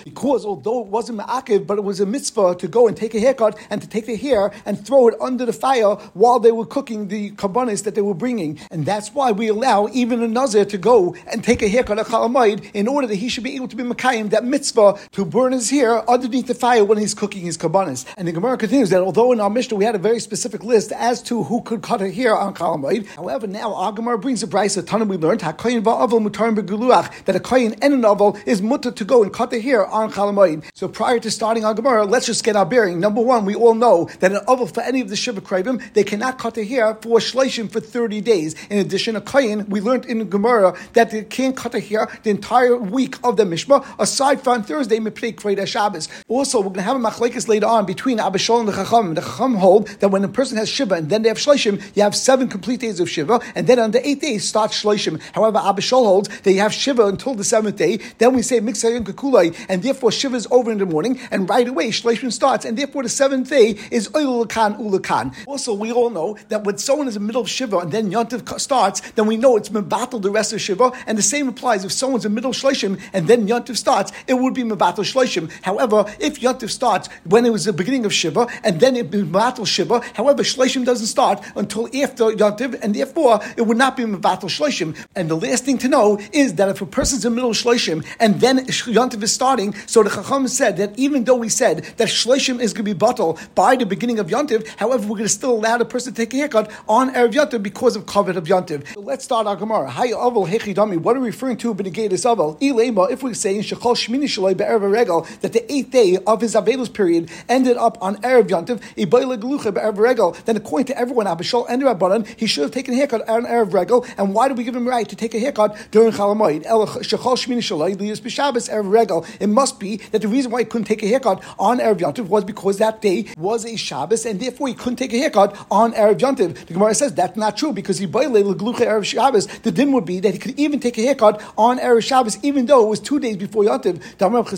because 0.05 0.45
although 0.45 0.81
it 0.81 0.87
wasn't 0.87 1.19
ma'akiv, 1.21 1.67
but 1.67 1.79
it 1.79 1.85
was 1.85 2.01
a 2.01 2.07
mitzvah 2.07 2.57
to 2.57 2.69
go 2.69 2.89
and 2.89 2.97
take 2.97 3.15
a 3.15 3.21
haircut 3.21 3.59
and 3.71 3.81
to 3.81 3.89
take 3.89 4.07
the 4.07 4.17
hair 4.17 4.51
and 4.67 4.85
throw 4.85 5.09
it 5.09 5.15
under 5.21 5.47
the 5.47 5.53
fire 5.53 5.95
while 6.15 6.39
they 6.39 6.53
were 6.53 6.67
cooking 6.67 7.09
the 7.09 7.31
kabbanis 7.33 7.85
that 7.85 7.95
they 7.95 8.01
were 8.01 8.15
bringing. 8.15 8.59
And 8.71 8.85
that's 8.85 9.15
why 9.15 9.28
we 9.33 9.49
allow 9.49 9.89
even 9.93 10.23
a 10.23 10.29
nazir 10.29 10.65
to 10.65 10.79
go 10.79 11.15
and 11.27 11.43
take 11.43 11.63
a 11.63 11.69
haircut 11.69 11.99
at 11.99 12.07
Chalamayid 12.07 12.71
in 12.75 12.89
order 12.89 13.07
that 13.07 13.17
he 13.17 13.29
should 13.29 13.45
be 13.45 13.55
able 13.57 13.69
to 13.69 13.77
be 13.77 13.83
Makayim, 13.83 14.31
that 14.31 14.45
mitzvah 14.45 14.99
to 15.13 15.25
burn 15.25 15.53
his 15.53 15.71
hair 15.71 16.09
underneath 16.09 16.47
the 16.47 16.55
fire 16.55 16.85
when 16.85 16.99
he's 16.99 17.15
cooking 17.15 17.43
his 17.43 17.59
kabbanis. 17.59 18.05
And 18.17 18.29
the 18.29 18.33
Gemara 18.33 18.57
continues 18.57 18.91
that 18.91 19.01
although 19.01 19.33
in 19.33 19.41
our 19.41 19.51
Mishnah 19.51 19.77
we 19.77 19.85
had 19.85 19.95
a 19.95 19.99
very 19.99 20.21
specific 20.21 20.63
list 20.63 20.93
as 20.93 21.23
to 21.23 21.43
who 21.45 21.63
could 21.63 21.83
cut 21.83 22.03
a 22.03 22.11
hair 22.11 22.37
on 22.37 22.55
Chalamayid, 22.55 23.07
however, 23.07 23.47
now 23.47 23.75
our 23.75 23.93
Gemara 23.93 24.19
brings 24.19 24.43
a 24.43 24.47
price 24.47 24.77
a 24.77 24.83
ton 24.83 25.07
we 25.09 25.17
learned, 25.17 25.41
mutarim 25.41 27.25
that 27.25 27.37
a 27.37 27.41
Kayin 27.41 27.79
and 27.83 27.95
an 27.95 28.03
Aval 28.03 28.41
is 28.47 28.63
mutter 28.63 28.91
to 28.91 29.05
go 29.05 29.23
and 29.23 29.33
cut 29.33 29.51
the 29.51 29.61
hair 29.61 29.87
on 29.87 30.13
Chalamayid. 30.13 30.65
So 30.75 30.89
prior 30.89 31.19
to 31.21 31.31
starting 31.31 31.65
our 31.65 31.75
Gemara, 31.75 32.05
let's 32.05 32.27
just 32.27 32.45
get 32.45 32.57
our 32.57 32.67
bearing. 32.67 33.01
Number 33.01 33.21
one, 33.21 33.45
we 33.45 33.55
all 33.55 33.75
know 33.75 34.09
that 34.21 34.33
an 34.33 34.41
Aval 34.47 34.73
for 34.73 34.81
any 34.83 35.01
of 35.01 35.09
the 35.09 35.17
Shiva 35.17 35.41
Kravim, 35.41 35.93
they 35.95 36.05
cannot 36.05 36.39
cut 36.39 36.55
the 36.55 36.65
hair 36.65 36.95
for 36.97 37.19
Shleishim 37.19 37.71
for 37.71 37.81
30 37.81 38.21
days. 38.21 38.55
In 38.71 38.79
addition, 38.79 39.17
a 39.19 39.65
we 39.69 39.81
learned 39.81 40.07
in 40.07 40.19
the 40.19 40.25
Gemara 40.25 40.77
that 40.95 41.11
they 41.11 41.25
can't 41.25 41.57
cut 41.57 41.73
the 41.73 41.81
hair 41.81 42.09
the 42.23 42.31
entire 42.31 42.77
week 42.77 43.17
of 43.25 43.37
the 43.37 43.45
Mishma, 43.45 43.87
aside 43.99 44.41
from 44.43 44.63
Thursday, 44.63 44.99
Mipnei 44.99 45.35
Kreda 45.35 45.67
Shabbos. 45.67 46.09
Also, 46.29 46.59
we're 46.59 46.65
going 46.65 46.77
to 46.77 46.83
have 46.83 46.97
a 46.97 46.99
machlekes 46.99 47.49
later 47.49 47.67
on 47.67 47.87
between 47.87 48.19
Abishol 48.19 48.61
and 48.61 48.69
the 48.69 48.73
Chacham. 48.73 49.15
The 49.15 49.21
Chacham 49.21 49.55
hold 49.55 49.89
that 50.01 50.09
when 50.09 50.25
a 50.25 50.29
person 50.29 50.57
has 50.57 50.69
Shiva 50.69 50.95
and 50.95 51.11
then 51.11 51.23
they 51.23 51.29
have 51.29 51.39
Shleishim, 51.39 51.83
you 51.97 52.03
have 52.03 52.15
seven 52.15 52.49
complete 52.49 52.81
days 52.81 53.01
of 53.01 53.09
Shiva, 53.11 53.41
and 53.55 53.67
then 53.67 53.79
on 53.79 53.91
the 53.91 54.07
eighth 54.07 54.21
day 54.21 54.39
start 54.39 54.71
Shleishim. 54.71 55.21
However, 55.33 55.59
Abishol 55.59 56.05
holds 56.05 56.29
that 56.41 56.53
you 56.53 56.61
have 56.61 56.73
Shiva 56.73 57.07
until 57.07 57.35
the 57.35 57.45
seventh 57.45 57.77
day, 57.77 57.99
then 58.19 58.35
we 58.35 58.43
say 58.43 58.61
Mixayim 58.61 59.05
Kakulai, 59.05 59.55
and 59.69 59.83
therefore 59.83 60.13
Shiva 60.13 60.37
is 60.37 60.47
over 60.51 60.71
in 60.71 60.79
the 60.79 60.87
morning, 60.87 61.19
and 61.31 61.49
right 61.49 61.67
away 61.67 61.89
Shleishim 61.89 62.33
starts, 62.33 62.65
and 62.65 62.77
therefore 62.77 63.03
the 63.03 63.09
seventh 63.09 63.51
day 63.51 63.77
is 63.91 64.09
Oilulakan 64.11 64.79
Ulakan. 64.79 65.35
Also, 65.47 65.75
we 65.75 65.93
all 65.93 66.11
know 66.11 66.37
that 66.49 66.65
when 66.65 66.79
someone 66.79 67.09
is 67.09 67.17
in 67.17 67.23
the 67.23 67.27
middle 67.27 67.43
of 67.43 67.49
Shiva 67.49 67.79
and 67.79 67.93
then 67.93 68.11
Yontif 68.11 68.59
starts, 68.61 69.01
then 69.15 69.27
we 69.27 69.37
know 69.37 69.57
it's 69.57 69.69
Mebatel 69.69 70.23
the 70.23 70.31
rest 70.31 70.53
of 70.53 70.61
Shiva, 70.61 70.93
and 71.07 71.17
the 71.17 71.23
same 71.23 71.49
applies 71.49 71.85
if 71.85 71.93
someone's 71.93 72.25
in 72.25 72.35
middle 72.35 72.53
Shleishim 72.53 73.01
and 73.13 73.27
then 73.29 73.47
Yontif 73.47 73.77
starts, 73.77 74.13
it 74.27 74.35
would 74.35 74.55
be 74.55 74.63
Mebatel 74.63 75.05
Shleishim. 75.05 75.51
However, 75.63 76.05
if 76.19 76.41
Yontif 76.41 76.71
starts 76.71 77.09
when 77.25 77.47
it 77.47 77.51
was 77.51 77.65
the 77.65 77.73
beginning 77.73 78.05
of 78.05 78.13
Shiva, 78.13 78.49
and 78.65 78.81
then 78.81 78.97
it 78.97 79.11
be 79.11 79.23
Mebatel 79.23 79.67
Shiva, 79.67 80.01
however, 80.15 80.43
Shleishim 80.43 80.85
doesn't 80.85 81.07
start 81.07 81.45
until 81.57 81.87
after 81.87 82.25
Yontif, 82.25 82.79
and 82.83 82.95
therefore 82.95 83.41
it 83.57 83.63
would 83.63 83.77
not 83.77 83.97
be 83.97 84.05
Mebatel 84.05 84.49
Shleishim. 84.49 84.97
And 85.15 85.31
the 85.31 85.37
last 85.37 85.65
thing 85.65 85.79
to 85.79 85.89
know 85.89 86.19
is 86.33 86.55
that 86.55 86.69
if 86.69 86.81
a 86.81 86.87
person's 86.87 87.25
in 87.25 87.35
middle 87.35 87.53
Shleishim 87.53 88.05
and 88.21 88.41
then 88.41 88.67
Yontif 88.67 89.23
is 89.23 89.33
starting, 89.33 89.75
so 89.87 90.03
the 90.03 90.11
Chacham 90.11 90.49
said 90.49 90.77
that 90.79 90.99
even 90.99 91.25
though 91.25 91.37
we 91.37 91.49
said 91.49 91.85
that 91.97 92.09
Shleishim 92.09 92.61
is 92.61 92.73
going 92.73 92.85
to 92.85 92.91
be 92.91 92.93
bottle 92.93 93.39
by 93.55 93.77
the 93.77 93.87
beginning 93.87 94.19
of 94.19 94.29
Yontiv, 94.29 94.67
however, 94.77 95.03
we're 95.03 95.17
going 95.17 95.23
to 95.25 95.29
still 95.29 95.53
allow 95.53 95.79
the 95.79 95.85
person 95.85 96.13
to 96.13 96.17
take 96.17 96.35
a 96.35 96.37
haircut 96.37 96.71
on 96.89 97.13
Erev 97.15 97.33
Yontiv 97.33 97.63
because 97.63 97.97
of 97.97 98.07
covet 98.07 98.37
of 98.37 98.45
Yontiv. 98.45 98.85
So 98.99 99.05
let's 99.05 99.23
start 99.23 99.47
our 99.47 99.55
Gemara. 99.55 99.89
Hi 99.89 100.09
Aval 100.09 100.49
Hechidami. 100.49 100.99
What 100.99 101.17
are 101.17 101.21
we 101.21 101.29
referring 101.29 101.57
to 101.59 101.73
Benegatus 101.73 102.25
Aval? 102.25 102.61
Ilema, 102.61 103.09
if 103.09 103.23
we 103.23 103.33
say 103.33 103.55
in 103.55 103.63
Shechol 103.63 103.95
Shmini 103.95 104.93
Regal 104.93 105.25
that 105.41 105.53
the 105.53 105.73
eighth 105.73 105.93
day 105.93 106.19
of 106.27 106.41
his 106.41 106.57
Avelus 106.57 106.93
period 106.93 107.31
ended 107.49 107.77
up 107.77 107.97
on 108.03 108.17
Erev 108.23 108.49
Yontiv, 108.49 108.81
Ibayla 108.97 109.39
Gelucha 109.41 110.45
then 110.47 110.57
according 110.57 110.87
to 110.87 110.99
everyone, 110.99 111.27
Abishol 111.27 111.65
and 111.69 111.81
Rabbanan, 111.81 112.27
he 112.37 112.49
should 112.49 112.63
have 112.63 112.73
taken 112.73 112.93
a 112.93 112.97
haircut 112.97 113.29
on 113.29 113.45
Erev 113.45 113.73
Regal. 113.73 114.05
And 114.17 114.35
why 114.35 114.49
do 114.49 114.55
we 114.55 114.65
give 114.65 114.75
him 114.75 114.89
right 114.89 115.09
to 115.09 115.15
take 115.15 115.33
a 115.33 115.39
haircut 115.39 115.77
during 115.93 116.11
Chalamoid? 116.11 116.65
Shechol 116.65 117.37
Shmini 117.37 117.59
Shalai 117.59 117.97
Lias 117.97 118.21
B'Shabbos 118.21 118.69
Erev 118.69 118.91
Regal. 118.91 119.25
It 119.39 119.47
must 119.47 119.79
be 119.79 119.99
that 120.11 120.23
the 120.23 120.29
reason 120.29 120.51
why 120.51 120.63
he 120.63 120.65
couldn't 120.65 120.87
take 120.87 121.05
a 121.05 121.07
haircut 121.07 121.41
on 121.57 121.79
Erev 121.79 122.01
Yontiv 122.01 122.27
was 122.27 122.43
because 122.43 122.79
that 122.79 123.01
day 123.01 123.27
was 123.37 123.65
a 123.65 123.77
Shabbos, 123.77 124.27
and 124.27 124.41
therefore 124.41 124.67
he 124.67 124.75
couldn't 124.75 124.97
take 124.97 125.13
a 125.13 125.19
haircut 125.19 125.57
on 125.71 125.93
Erev 125.93 126.19
Yontiv. 126.19 126.67
The 126.67 126.75
Gemara 126.75 126.97
says 126.97 127.15
that's 127.15 127.37
not 127.37 127.57
true 127.57 127.73
because 127.73 127.99
he 127.99 128.07
bailed 128.07 128.35
Glucha 128.59 128.88
Erev 128.89 129.05
Shabbos. 129.05 129.47
The 129.47 129.71
din 129.71 129.93
would 129.93 130.05
be 130.05 130.21
that 130.21 130.33
he 130.33 130.39
could 130.39 130.59
even 130.59 130.81
take 130.81 130.99
a 130.99 131.03
haircut 131.03 131.43
on 131.57 131.79
Erev 131.79 132.03
Shabbos, 132.03 132.39
even 132.43 132.67
though 132.67 132.87
it 132.87 132.89
was 132.89 133.01
two 133.01 133.21
days 133.21 133.37
before 133.37 133.65
Yontiv. 133.65 134.01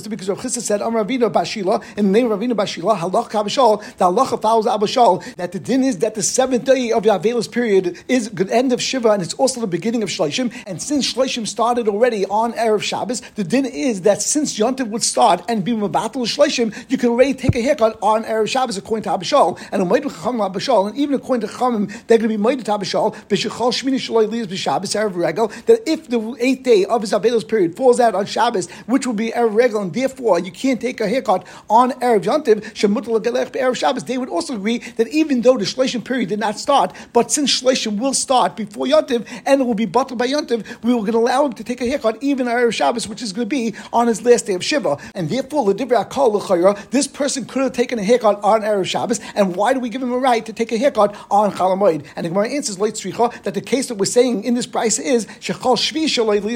Because 0.09 0.29
Rav 0.29 0.38
Chisda 0.38 0.61
said, 0.61 0.81
Amar 0.81 1.05
Ravina 1.05 1.31
Bashila, 1.33 1.83
in 1.97 2.07
the 2.07 2.12
name 2.12 2.31
of 2.31 2.38
Ravina 2.38 2.53
Bashila, 2.53 2.97
Halach 2.99 3.31
Kabashal, 3.31 3.83
the 3.97 4.05
Halacha 4.05 4.40
follows 4.40 4.66
Abashal, 4.66 5.23
that 5.37 5.53
the 5.53 5.59
din 5.59 5.83
is 5.83 5.99
that 5.99 6.14
the 6.14 6.23
seventh 6.23 6.64
day 6.64 6.93
of 6.93 7.03
the 7.03 7.09
Avelis 7.11 7.51
period 7.51 7.99
is 8.09 8.31
the 8.31 8.49
end 8.55 8.73
of 8.73 8.81
Shiva, 8.81 9.11
and 9.11 9.23
it's 9.23 9.35
also 9.35 9.61
the 9.61 9.66
beginning 9.66 10.03
of 10.03 10.09
Shleishim. 10.09 10.53
And 10.66 10.81
since 10.81 11.12
Shleishim 11.12 11.47
started 11.47 11.88
already 11.88 12.27
on 12.27 12.53
Erev 12.53 12.83
Shabbos, 12.83 13.21
the 13.35 13.45
din 13.45 13.66
is 13.66 14.03
that 14.03 14.23
since 14.23 14.59
Yontiv 14.59 14.88
would 14.88 15.03
start 15.03 15.43
and 15.49 15.64
be 15.64 15.73
Mabatal 15.73 16.27
Shleishim, 16.27 16.75
you 16.88 16.99
can 16.99 17.11
already 17.11 17.35
take 17.35 17.57
a 17.57 17.61
haircut 17.61 17.99
on 18.03 18.25
Erev 18.25 18.49
Shabbos 18.49 18.77
according 18.77 19.05
to 19.05 19.11
Abishal, 19.11 19.61
and 19.73 19.83
a 19.83 19.85
Umaydu 19.85 20.11
Chacham 20.11 20.38
Abishal, 20.38 20.88
and 20.88 20.97
even 20.97 21.14
according 21.14 21.47
to 21.47 21.53
Chachamim, 21.53 21.88
they're 22.07 22.19
going 22.19 22.29
to 22.31 22.37
be 22.37 22.37
Maida 22.37 22.62
to 22.62 22.71
Abishal, 22.71 23.14
B'Shechal 23.29 23.73
Shmini 23.73 23.97
Shaloi 23.97 24.20
That 24.27 25.83
if 25.87 26.09
the 26.09 26.37
eighth 26.41 26.63
day 26.63 26.85
of 26.85 27.01
his 27.03 27.13
Avelos 27.13 27.47
period 27.47 27.77
falls 27.77 28.01
out 28.01 28.15
on 28.15 28.27
Shabbos, 28.27 28.71
which 28.87 29.07
will 29.07 29.15
be 29.15 29.31
Erev 29.31 29.55
Regal, 29.55 29.83
and 29.83 29.93
therefore 29.93 30.39
you 30.39 30.51
can't 30.53 30.81
take 30.81 31.01
a 31.01 31.09
haircut 31.09 31.47
on 31.69 31.93
Erev 31.93 32.25
Yontiv, 32.25 32.63
Shemutal 32.75 33.21
Gelech 33.21 33.51
Erev 33.53 33.77
Shabbos, 33.77 34.05
they 34.05 34.19
would 34.19 34.29
also 34.29 34.55
agree 34.55 34.79
that 34.97 35.09
even 35.09 35.43
though 35.43 35.57
the 35.57 35.65
Shleishim 35.65 36.05
period 36.05 36.29
did 36.31 36.39
not 36.41 36.59
start, 36.59 36.93
but 37.13 37.31
since 37.31 37.61
Shleishim 37.61 37.99
will 37.99 38.15
start 38.15 38.57
before 38.57 38.87
Yontiv, 38.87 39.27
and 39.47 39.61
it 39.61 39.65
will 39.65 39.75
be 39.75 39.87
bottled 39.87 40.19
by 40.19 40.27
Yontiv, 40.27 40.65
we 40.83 40.93
were 40.95 41.01
going 41.01 41.13
to 41.13 41.19
allow 41.19 41.45
him 41.47 41.53
to 41.55 41.65
take 41.65 41.81
a 41.81 41.87
haircut 41.87 42.19
even 42.23 42.49
on 42.49 42.55
Erev 42.55 42.73
Shabbos, 42.73 43.09
which 43.09 43.23
is 43.23 43.33
going 43.33 43.47
to 43.47 43.51
be 43.51 43.75
on 43.93 44.07
his 44.07 44.25
last 44.25 44.47
day 44.47 44.55
of 44.55 44.65
Shiva. 44.65 44.97
And 45.15 45.29
therefore, 45.29 45.73
this 45.75 47.07
person 47.07 47.45
could 47.45 47.63
have 47.63 47.73
taken 47.73 47.99
a 47.99 48.03
haircut 48.05 48.43
on 48.43 48.63
Erev 48.63 48.87
Shabbos, 48.87 49.21
and 49.35 49.57
why 49.57 49.75
do 49.75 49.81
we 49.81 49.89
give 49.89 50.03
him 50.03 50.13
a 50.13 50.19
right 50.19 50.45
to 50.47 50.53
take 50.53 50.73
a 50.73 50.79
haircut 50.79 51.15
on 51.31 51.53
Chalamoid? 51.53 52.07
And 52.17 52.25
the 52.25 52.31
Gemara 52.31 52.49
answers 52.49 52.77
that 52.77 53.55
the 53.55 53.61
case 53.61 53.89
that 53.89 53.97
saying 54.12 54.44
in 54.44 54.55
this 54.55 54.66
price 54.66 54.99
is 54.99 55.27
Shechal 55.27 55.77
Shvi 55.77 56.09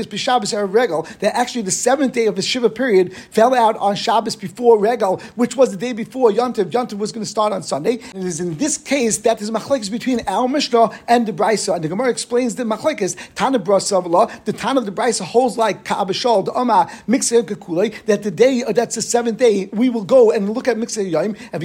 B'Shabbos 0.06 0.72
Regal, 0.72 1.02
that 1.20 1.34
actually 1.34 1.62
the 1.62 1.70
seventh 1.70 2.12
day 2.12 2.26
of 2.26 2.36
the 2.36 2.42
Shiva 2.42 2.70
period 2.70 3.14
fell 3.30 3.54
out 3.54 3.76
on 3.76 3.94
Shabbos 3.96 4.36
before 4.36 4.78
Regal, 4.78 5.20
which 5.36 5.56
was 5.56 5.70
the 5.70 5.76
day 5.76 5.92
before 5.92 6.30
Yontiv. 6.30 6.70
Yontiv 6.70 6.98
was 6.98 7.12
going 7.12 7.24
to 7.24 7.30
start 7.30 7.52
on 7.52 7.62
Sunday. 7.62 7.94
It 7.94 8.16
is 8.16 8.40
in 8.40 8.56
this 8.56 8.76
case 8.78 9.18
that 9.18 9.40
is 9.40 9.50
machlekes 9.50 9.90
between 9.90 10.20
our 10.26 10.48
Mishnah 10.48 10.90
and 11.08 11.26
the 11.26 11.32
Brisa. 11.32 11.74
And 11.74 11.84
the 11.84 11.88
Gemara 11.88 12.10
explains 12.10 12.54
the 12.54 12.64
machlekes 12.64 13.16
Tana 13.34 13.58
Brasavla, 13.58 14.44
the 14.44 14.52
Tana 14.52 14.80
of 14.80 14.86
the 14.86 14.92
Brisa 14.92 15.22
holds 15.22 15.56
like 15.58 15.84
Ka'abashal, 15.84 16.44
the 16.44 16.52
Oma, 16.52 16.90
Mixer 17.06 17.42
Kakulei, 17.42 18.04
that 18.06 18.22
the 18.22 18.30
day, 18.30 18.62
uh, 18.62 18.72
that's 18.72 18.94
the 18.94 19.02
seventh 19.02 19.38
day, 19.38 19.68
we 19.72 19.88
will 19.88 20.04
go 20.04 20.30
and 20.30 20.50
look 20.50 20.68
at 20.68 20.78
Mixer 20.78 21.02
Yom, 21.02 21.36
and 21.52 21.62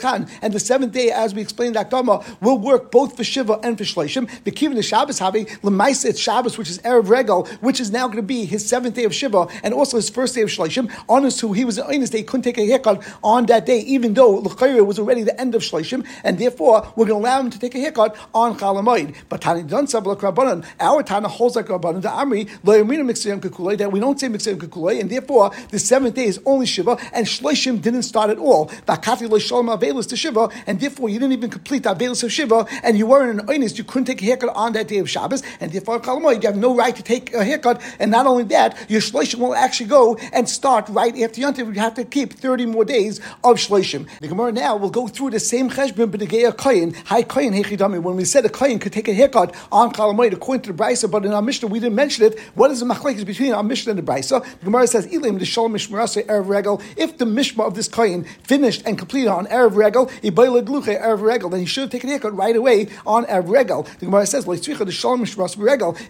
Kan. 0.00 0.28
And 0.42 0.52
the 0.52 0.60
seventh 0.60 0.92
day, 0.92 1.10
as 1.10 1.34
we 1.34 1.42
explained 1.42 1.76
in 1.76 1.84
Akdama, 1.84 2.24
will 2.40 2.58
work 2.58 2.90
both 2.90 3.16
for 3.16 3.24
Shiva 3.24 3.58
and 3.62 3.76
for 3.76 3.84
Shleishim. 3.84 4.28
The 4.48 4.54
Kivin 4.54 4.76
the 4.76 4.82
Shabbos 4.82 5.20
Havi, 5.20 5.46
Lemaisa, 5.60 6.18
Shabbos, 6.18 6.56
which 6.56 6.70
is 6.70 6.78
Erev 6.78 7.10
Regal, 7.10 7.44
which 7.60 7.80
is 7.80 7.90
now 7.90 8.06
going 8.06 8.16
to 8.16 8.22
be 8.22 8.46
his 8.46 8.66
seventh 8.66 8.94
day 8.94 9.04
of 9.04 9.14
Shiva, 9.14 9.46
and 9.62 9.74
also 9.74 9.98
his 9.98 10.08
first 10.08 10.34
day 10.34 10.40
of 10.40 10.48
Shleishim. 10.48 10.90
Honest 11.06 11.42
who 11.42 11.52
he 11.52 11.66
was 11.66 11.76
in 11.76 12.00
his 12.00 12.08
day, 12.08 12.22
couldn't 12.22 12.44
take 12.44 12.56
a 12.56 12.64
haircut 12.64 13.06
on 13.22 13.44
that 13.44 13.66
day, 13.66 13.80
even 13.80 14.14
though 14.14 14.36
L'chayra 14.36 14.86
was 14.86 14.98
already 14.98 15.22
the 15.22 15.38
end 15.38 15.54
of 15.54 15.60
Shleishim, 15.60 16.06
and 16.24 16.38
therefore 16.38 16.90
we're 16.96 17.04
going 17.04 17.22
to 17.22 17.28
allow 17.28 17.40
him 17.40 17.50
to 17.50 17.58
take 17.58 17.74
a 17.74 17.78
haircut 17.78 18.16
on 18.34 18.56
Chalamoid. 18.56 19.14
But 19.28 19.42
Tani 19.42 19.64
Dansav 19.64 20.04
Rabbanan, 20.04 20.64
our 20.80 21.02
Tana 21.02 21.28
holds 21.28 21.54
like 21.54 21.66
Rabbanan, 21.66 22.00
the 22.00 22.08
Amri, 22.08 22.48
Lo 22.64 22.82
Yamina 22.82 23.02
Mixayim 23.02 23.40
Kakulei, 23.40 23.76
that 23.76 23.92
we 23.92 24.00
don't 24.00 24.18
say 24.18 24.28
Mixayim 24.28 24.56
Kakulei, 24.56 24.98
and 24.98 25.10
therefore 25.10 25.50
the 25.68 25.78
seventh 25.78 26.14
day 26.14 26.24
is 26.24 26.40
only 26.46 26.64
Shiva, 26.64 26.96
and 27.12 27.26
Shleishim 27.26 27.82
didn't 27.82 28.04
start 28.04 28.30
at 28.30 28.38
all. 28.38 28.68
Bakati 28.86 29.28
Lo 29.28 29.38
Shalom 29.38 29.66
Avelus 29.66 30.08
to 30.08 30.16
Shiva, 30.16 30.48
and 30.66 30.80
therefore 30.80 31.10
you 31.10 31.18
didn't 31.18 31.34
even 31.34 31.50
complete 31.50 31.82
the 31.82 31.94
Avelus 31.94 32.24
of 32.24 32.32
Shiva, 32.32 32.66
and 32.82 32.96
you 32.96 33.06
weren't 33.06 33.38
an 33.38 33.46
Oinist, 33.46 33.76
you 33.76 33.84
couldn't 33.84 34.06
take 34.06 34.22
a 34.22 34.24
haircut 34.24 34.37
on 34.46 34.72
that 34.72 34.88
day 34.88 34.98
of 34.98 35.10
Shabbos, 35.10 35.42
and 35.60 35.72
therefore 35.72 36.00
Chalamoid, 36.00 36.42
you 36.42 36.48
have 36.48 36.56
no 36.56 36.74
right 36.74 36.94
to 36.94 37.02
take 37.02 37.34
a 37.34 37.44
haircut, 37.44 37.80
and 37.98 38.10
not 38.10 38.26
only 38.26 38.44
that, 38.44 38.76
your 38.88 39.00
shloshim 39.00 39.38
will 39.38 39.54
actually 39.54 39.88
go 39.88 40.16
and 40.32 40.48
start 40.48 40.88
right 40.88 41.16
after 41.20 41.40
Yontiv. 41.40 41.74
You 41.74 41.80
have 41.80 41.94
to 41.94 42.04
keep 42.04 42.34
30 42.34 42.66
more 42.66 42.84
days 42.84 43.18
of 43.44 43.56
shloshim. 43.56 44.08
The 44.20 44.28
Gemara 44.28 44.52
now 44.52 44.76
will 44.76 44.90
go 44.90 45.08
through 45.08 45.30
the 45.30 45.40
same 45.40 45.70
cheshbon, 45.70 46.10
but 46.10 46.20
the 46.20 46.44
a 46.44 46.52
kohen, 46.52 46.94
high 46.94 47.22
kohen 47.22 47.52
hechidami. 47.52 48.00
When 48.00 48.16
we 48.16 48.24
said 48.24 48.44
a 48.44 48.48
kohen 48.48 48.78
could 48.78 48.92
take 48.92 49.08
a 49.08 49.14
haircut 49.14 49.54
on 49.72 49.92
Chalamoid 49.92 50.32
according 50.32 50.62
to 50.62 50.72
the 50.72 50.82
Brisa, 50.82 51.10
but 51.10 51.24
in 51.24 51.32
our 51.32 51.42
Mishnah 51.42 51.68
we 51.68 51.80
didn't 51.80 51.94
mention 51.94 52.24
it. 52.24 52.38
What 52.54 52.70
is 52.70 52.80
the 52.80 52.86
machlekes 52.86 53.24
between 53.24 53.52
our 53.52 53.62
Mishnah 53.62 53.92
and 53.92 53.98
the 53.98 54.02
Brisa? 54.02 54.44
The 54.60 54.64
Gemara 54.64 54.86
says, 54.86 55.06
"Ilim 55.06 55.38
the 55.38 55.44
shalom 55.44 55.72
mishmarase 55.72 56.24
erev 56.26 56.48
regel." 56.48 56.80
If 56.96 57.18
the 57.18 57.24
mishma 57.24 57.66
of 57.66 57.74
this 57.74 57.88
kohen 57.88 58.24
finished 58.42 58.82
and 58.86 58.98
completed 58.98 59.28
on 59.28 59.46
erev 59.46 59.74
regel, 59.74 60.06
ibayla 60.22 60.62
gluche 60.62 61.00
erev 61.00 61.22
regel, 61.22 61.50
then 61.50 61.60
he 61.60 61.66
should 61.66 61.82
have 61.82 61.90
taken 61.90 62.08
a 62.10 62.12
haircut 62.12 62.36
right 62.36 62.56
away 62.56 62.88
on 63.06 63.24
erev 63.24 63.48
regel. 63.48 63.86
The 63.98 64.06
Gemara 64.06 64.26
says, 64.28 64.46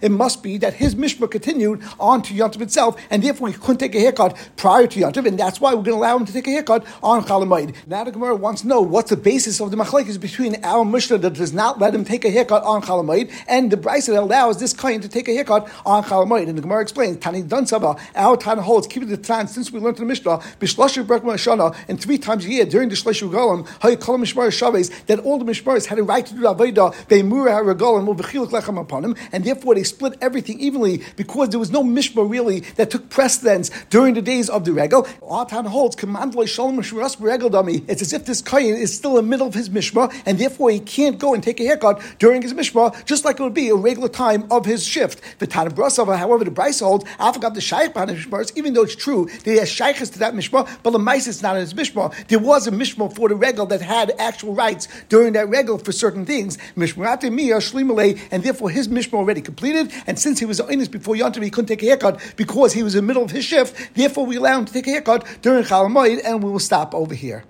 it 0.01 0.11
must 0.11 0.43
be 0.43 0.57
that 0.57 0.73
his 0.73 0.95
Mishma 0.95 1.31
continued 1.31 1.81
on 1.99 2.21
to 2.21 2.33
Yontif 2.33 2.61
itself, 2.61 3.01
and 3.09 3.23
therefore 3.23 3.47
he 3.47 3.53
couldn't 3.53 3.77
take 3.77 3.95
a 3.95 3.99
haircut 3.99 4.37
prior 4.57 4.87
to 4.87 4.99
Yontif, 4.99 5.25
and 5.25 5.39
that's 5.39 5.59
why 5.61 5.73
we're 5.73 5.83
going 5.83 5.97
to 5.97 6.01
allow 6.01 6.17
him 6.17 6.25
to 6.25 6.33
take 6.33 6.47
a 6.47 6.51
haircut 6.51 6.85
on 7.01 7.23
Chalamoid. 7.23 7.75
Now 7.87 8.03
the 8.03 8.11
Gemara 8.11 8.35
wants 8.35 8.61
to 8.61 8.67
know 8.67 8.81
what's 8.81 9.09
the 9.09 9.17
basis 9.17 9.59
of 9.59 9.71
the 9.71 9.77
machlekes 9.77 10.19
between 10.19 10.63
our 10.63 10.85
Mishnah 10.85 11.17
that 11.19 11.33
does 11.33 11.53
not 11.53 11.79
let 11.79 11.93
him 11.95 12.03
take 12.05 12.25
a 12.25 12.29
haircut 12.29 12.63
on 12.63 12.81
Chalamoid, 12.81 13.31
and 13.47 13.71
the 13.71 13.77
Bryce 13.77 14.07
that 14.07 14.19
allows 14.19 14.59
this 14.59 14.73
kind 14.73 15.01
to 15.01 15.09
take 15.09 15.27
a 15.27 15.33
haircut 15.33 15.69
on 15.85 16.03
Chalamoid. 16.03 16.47
And 16.47 16.57
the 16.57 16.61
Gemara 16.61 16.81
explains, 16.81 17.17
Tani 17.17 17.43
Dun 17.43 17.65
Saba, 17.65 17.95
our 18.15 18.37
Tana 18.37 18.61
holds, 18.61 18.87
keeping 18.87 19.09
the 19.09 19.17
Tan 19.17 19.47
since 19.47 19.71
we 19.71 19.79
learned 19.79 19.97
in 19.97 20.03
the 20.03 20.07
Mishnah, 20.07 20.39
Bishlashir 20.59 21.05
Brekma 21.05 21.35
Shana, 21.35 21.75
and 21.87 22.01
three 22.01 22.17
times 22.17 22.45
a 22.45 22.49
year 22.49 22.65
during 22.65 22.89
the 22.89 22.95
Shleshur 22.95 23.29
Golam, 23.29 23.67
Hay 23.81 23.95
Kolam 23.95 24.21
Mishmar 24.23 24.51
Shabbos, 24.51 24.89
that 25.07 25.19
all 25.19 25.37
the 25.37 25.45
Mishmaris 25.45 25.85
had 25.85 25.99
a 25.99 26.03
right 26.03 26.25
to 26.25 26.33
do 26.33 26.41
Avodah, 26.41 26.93
Beimura 27.07 27.51
Haragolam, 27.51 28.08
And 28.15 29.43
therefore 29.43 29.75
they 29.75 29.83
split 29.83 30.17
everything 30.21 30.59
evenly 30.59 31.03
because 31.15 31.49
there 31.49 31.59
was 31.59 31.71
no 31.71 31.83
Mishmar 31.83 32.29
really 32.29 32.61
that 32.75 32.89
took 32.89 33.09
precedence 33.09 33.71
during 33.89 34.13
the 34.13 34.21
days 34.21 34.49
of 34.49 34.65
the 34.65 34.73
Regal. 34.73 35.07
Tana 35.49 35.69
holds. 35.69 35.95
It's 35.99 38.01
as 38.01 38.13
if 38.13 38.25
this 38.25 38.41
Kayin 38.41 38.77
is 38.77 38.95
still 38.95 39.17
in 39.17 39.25
the 39.25 39.29
middle 39.29 39.47
of 39.47 39.53
his 39.53 39.69
Mishmar, 39.69 40.13
and 40.25 40.37
therefore 40.37 40.71
he 40.71 40.79
can't 40.79 41.17
go 41.17 41.33
and 41.33 41.43
take 41.43 41.59
a 41.59 41.65
haircut 41.65 42.01
during 42.19 42.41
his 42.41 42.53
Mishmar, 42.53 43.05
just 43.05 43.25
like 43.25 43.39
it 43.39 43.43
would 43.43 43.53
be 43.53 43.69
a 43.69 43.75
regular 43.75 44.09
time 44.09 44.45
of 44.51 44.65
his 44.65 44.85
shift. 44.85 45.21
The 45.39 45.47
Tana 45.47 45.71
Brasava, 45.71 46.17
however, 46.17 46.43
the 46.43 46.51
Bryce 46.51 46.79
holds, 46.79 47.05
I 47.19 47.31
forgot 47.31 47.53
the 47.53 47.61
Shaykh 47.61 47.93
behind 47.93 48.09
the 48.09 48.15
Mishmars, 48.15 48.51
even 48.55 48.73
though 48.73 48.83
it's 48.83 48.95
true 48.95 49.25
that 49.25 49.45
he 49.45 49.57
has 49.57 49.69
Shaykhs 49.69 50.09
to 50.11 50.19
that 50.19 50.33
Mishmar, 50.33 50.69
but 50.83 50.91
the 50.91 50.99
Mice 50.99 51.27
is 51.27 51.41
not 51.41 51.55
in 51.55 51.61
his 51.61 51.73
Mishmar. 51.73 52.13
There 52.27 52.39
was 52.39 52.67
a 52.67 52.71
Mishmar 52.71 53.13
for 53.15 53.29
the 53.29 53.35
Regal 53.35 53.65
that 53.67 53.81
had 53.81 54.11
actual 54.19 54.53
rights 54.53 54.87
during 55.09 55.33
that 55.33 55.49
Regal 55.49 55.77
for 55.77 55.91
certain 55.91 56.25
things. 56.25 56.57
Mishmarate 56.75 57.31
Mia 57.31 57.61
And 57.99 58.43
therefore 58.43 58.69
his 58.69 58.87
Mishmar 58.87 59.19
already 59.19 59.41
completed, 59.41 59.91
and 60.07 60.17
since 60.17 60.39
he 60.39 60.45
was 60.45 60.59
honest 60.59 60.91
before 60.91 61.15
Yontav, 61.15 61.43
he 61.43 61.49
couldn't 61.49 61.67
take 61.67 61.83
a 61.83 61.85
haircut 61.85 62.19
because 62.35 62.73
he 62.73 62.83
was 62.83 62.95
in 62.95 63.03
the 63.03 63.07
middle 63.07 63.23
of 63.23 63.31
his 63.31 63.45
shift, 63.45 63.95
therefore 63.95 64.25
we 64.25 64.37
allow 64.37 64.59
him 64.59 64.65
to 64.65 64.73
take 64.73 64.87
a 64.87 64.91
haircut 64.91 65.25
during 65.41 65.63
Chalamoid, 65.63 66.21
and 66.23 66.43
we 66.43 66.49
will 66.49 66.59
stop 66.59 66.95
over 66.95 67.13
here. 67.13 67.43